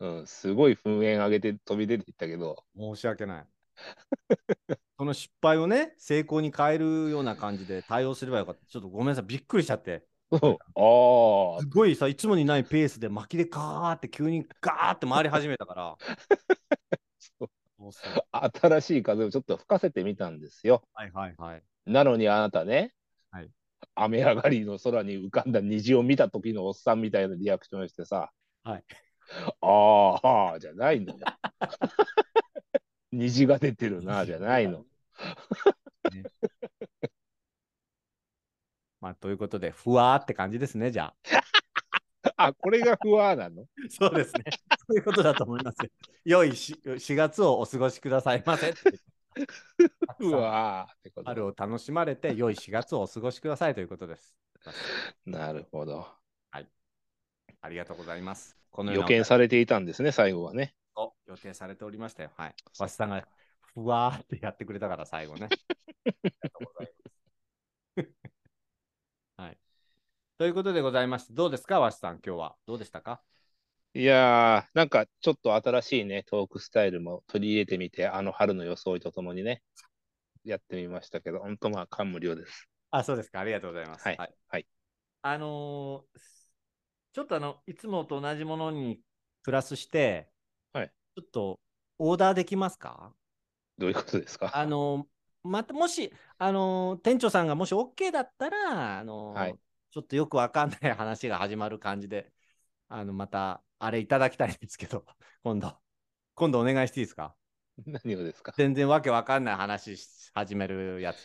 [0.00, 0.06] よ。
[0.18, 3.46] うん、すごい噴煙上げて飛び出ていったけど、申し訳ない。
[4.98, 8.66] その失敗をね、成功に変えるような感じで対応すればよかった。
[8.66, 10.06] ちょっとごめんなさい、びっくりしちゃって。
[10.76, 15.96] ああす、ごいさ、いつもにないペースで巻きでガーって急にガーって回り始めたから。
[18.60, 20.82] 新しい風をちょっと吹かせてみたんですよ。
[20.92, 21.62] はいはいはい。
[21.86, 22.92] なのにあなたね、
[23.30, 23.50] はい
[23.94, 28.30] 雨上がりの空に浮かんだ虹を見た時のおっさんみたいなリアクションしてさ、
[28.62, 28.84] はい、
[29.60, 31.18] ああ、じゃないのよ。
[33.12, 34.84] 虹が出てるな、じゃないの。
[39.00, 41.14] まあ、ということで、ふわーって感じですね、じゃあ。
[42.36, 43.66] あ、これがふわーなの？
[43.88, 44.44] そうですね。
[44.86, 45.90] そういうことだと思いますよ。
[46.24, 48.72] 良いし4月をお過ごしくださいませ。
[50.18, 51.28] ふわーってこと。
[51.28, 54.36] 春を楽しまれて、良い4月をお過ごしくださいということです。
[55.24, 56.20] なるほど。
[57.62, 58.56] ありがとうございます。
[58.70, 60.74] この予な見されていたんですね、最後はね。
[60.96, 62.30] を予定されておりましたよ。
[62.36, 62.54] はい。
[62.78, 63.26] わしさんが
[63.74, 65.48] ふわーってやってくれたから、最後ね。
[65.50, 66.92] ありがとうござい
[67.96, 68.10] ます。
[69.36, 69.58] はい。
[70.40, 72.54] ということでございまして、どうですか、わしさん、今日は？
[72.66, 73.20] どうでしたか？
[73.92, 79.60] いやー、なんかちょっと新しいね、トークスタイルも取り入れてみて、あの春の装いとともにね、
[80.42, 82.70] やってみましたけど、本当まあ感無量です。
[82.90, 83.40] あ、そうですか。
[83.40, 84.08] ありがとうございます。
[84.08, 84.66] はいはい
[85.20, 86.20] あのー
[87.12, 88.98] ちょっとあの、いつもと同じものに
[89.42, 90.30] プラスして、
[90.72, 91.60] はいちょっと
[91.98, 93.12] オーダーできますか？
[93.76, 94.50] どういうことですか？
[94.54, 99.54] あのーまたもし、あのー店長さんがもし OK だったら、あのーはい
[99.90, 102.32] ちょっとよくわかんない話が始まる感じで、
[102.88, 105.04] あの、また、あれいただきたいんですけど、
[105.42, 105.76] 今度、
[106.34, 107.34] 今度お願いしていいですか？
[107.86, 108.52] 何をですか？
[108.56, 111.16] 全然わけわかんない話し始めるやつ。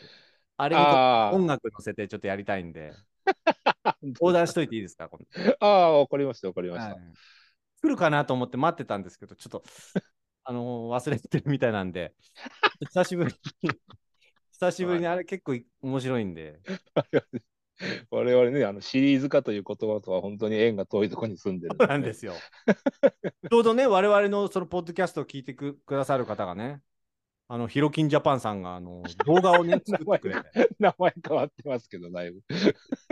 [0.57, 2.93] あれ音楽乗せてちょっとやりたいんで、
[4.21, 5.09] オーダーしといていいですか？
[5.09, 5.57] 今度。
[5.59, 6.95] ああ、わかりました、わかりました。
[6.95, 7.03] はい。
[7.81, 9.63] 来るかなと思って待ってたんですけど、ちょっと、
[10.45, 12.13] あのー忘れてるみたいなんで、
[12.89, 13.71] 久しぶりに、
[14.53, 16.61] 久しぶりにあれ結構い面白いんで、
[18.09, 22.33] 我々ね、あのシリーズ化という言葉とは本当に縁が遠いところに住んでる、そうなんですよ。
[23.51, 26.81] ちょうどね、我々のそのポッドキャストを聞いてくくださる方がね、
[27.47, 30.69] あの、ヒロキンジャパンさんがあの動画をね、 作ってくれて。
[30.79, 32.39] 名前変わってますけど、だいぶ。
[32.39, 32.41] い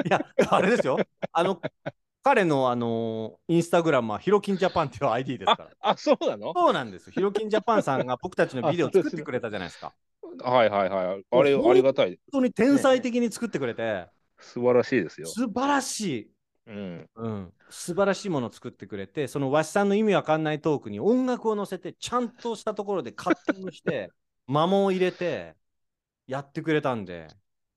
[0.09, 0.97] や、あれですよ。
[1.31, 1.61] あの、
[2.23, 5.69] 彼のあの、インスタグラムはヒロキンジャパンっていう ID ですから。
[5.81, 6.53] あ、そうなの？
[6.55, 7.11] そうなんですよ。
[7.13, 9.93] ヒロキンジャパンさんが僕たちのビデオを作ってくれたじゃないですか。
[10.39, 11.25] はいはいはい。
[11.29, 12.17] あれ、ありがたい。
[12.31, 14.07] 本当に天才的に作ってくれて、
[14.39, 15.27] 素晴らしいですよ。
[15.27, 16.31] 素晴らしい。
[16.67, 17.09] うん。
[17.15, 24.09] うん、素晴らしいものを作ってくれて、そのわしさんの意味わかんないトークに音楽を乗せて、ちゃんとしたところでカッティングして、
[24.47, 25.55] 間も入れて、
[26.27, 27.27] やってくれたんで、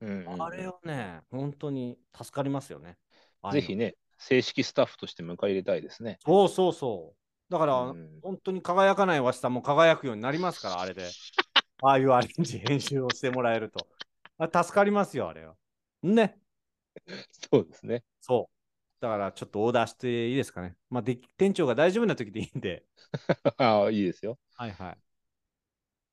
[0.01, 2.99] うんうんあれをね、本当に助かりますよね。
[3.53, 6.19] ぜひね、正式スタッフとして迎え入れたいですね。
[6.25, 7.53] そうそうそう。
[7.53, 11.09] だから、うん本当に輝かないわしさんも輝くようになりますから、あれで。
[11.83, 13.87] ああいうアレンジ、編集をしてもらえると。
[14.39, 15.55] あ助かりますよ、あれは。
[16.03, 16.39] ね。
[17.51, 18.03] そうですね。
[18.21, 18.57] そう。
[19.01, 20.77] だから、ちょっとオーダーしていいですかね。
[20.91, 22.85] まあ、で店長が大丈夫な時でいいんで。
[23.59, 24.39] ああ、いいですよ。
[24.55, 24.99] はいはい。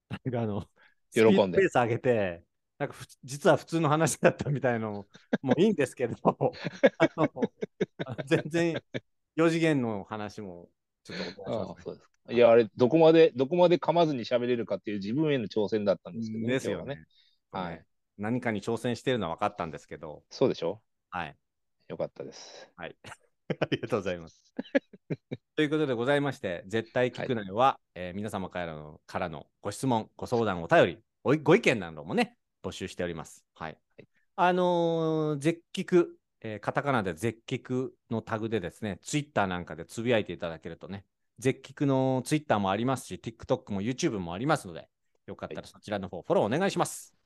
[0.09, 0.67] なんかあの、
[1.13, 2.43] 喜んでペース上げて、
[2.77, 5.05] なんかふ実は普通の話だったみたいの
[5.41, 6.15] もいいんですけど、
[6.97, 7.29] あの
[8.25, 8.83] 全然
[9.35, 10.69] 4次元の話も
[11.03, 16.53] ちょっとお願いしああますねそうですかいや、あれ、どこまで、どこまで噛まずに喋れるかっていう自分への挑戦だったんですけどね。
[16.53, 17.05] ですよ今日はね。
[17.51, 17.85] はい。
[18.17, 20.81] 何かに挑戦してるのは分かったんですけど、そうでしょ？
[21.09, 21.35] はい。
[21.87, 22.69] よかったです。
[22.77, 22.95] あり
[23.79, 24.53] がとうございます。
[25.55, 33.45] ということでございまして、絶対聞くなよは、えー皆様からのからのご質問、ご相談、お便り、おいご意見などもね、募集しております。
[33.55, 33.77] はい。
[34.35, 41.05] あのー絶菊、えーカタカナで絶菊のタグでですね、ツイッターなんかでつぶやいていただけるとね、
[41.39, 44.89] 絶菊のツイッターもありますし、TikTok も YouTube もありますので、
[45.27, 47.13] よかったらそちらの方、フォローお願いします。
[47.13, 47.22] はい。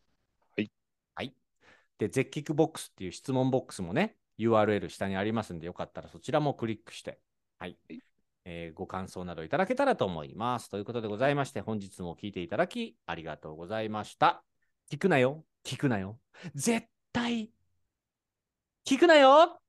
[1.97, 2.09] はい。
[2.09, 7.19] で、絶菊ボックスっていう質問ボックスもね、URL 下にありますんで、よかったらそちらもクリックして、
[7.59, 7.77] はい。
[7.89, 8.01] はい
[8.45, 10.69] えーご感想などいただけたらと思います。
[10.69, 14.43] ということでございまして、本日も聞いていただきありがとうございました。
[14.91, 16.19] 聞くなよ、聞くなよ。
[16.55, 17.51] 絶対、
[18.85, 19.59] 聞くなよ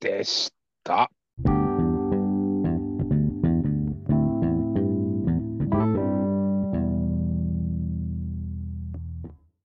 [0.00, 1.10] でした。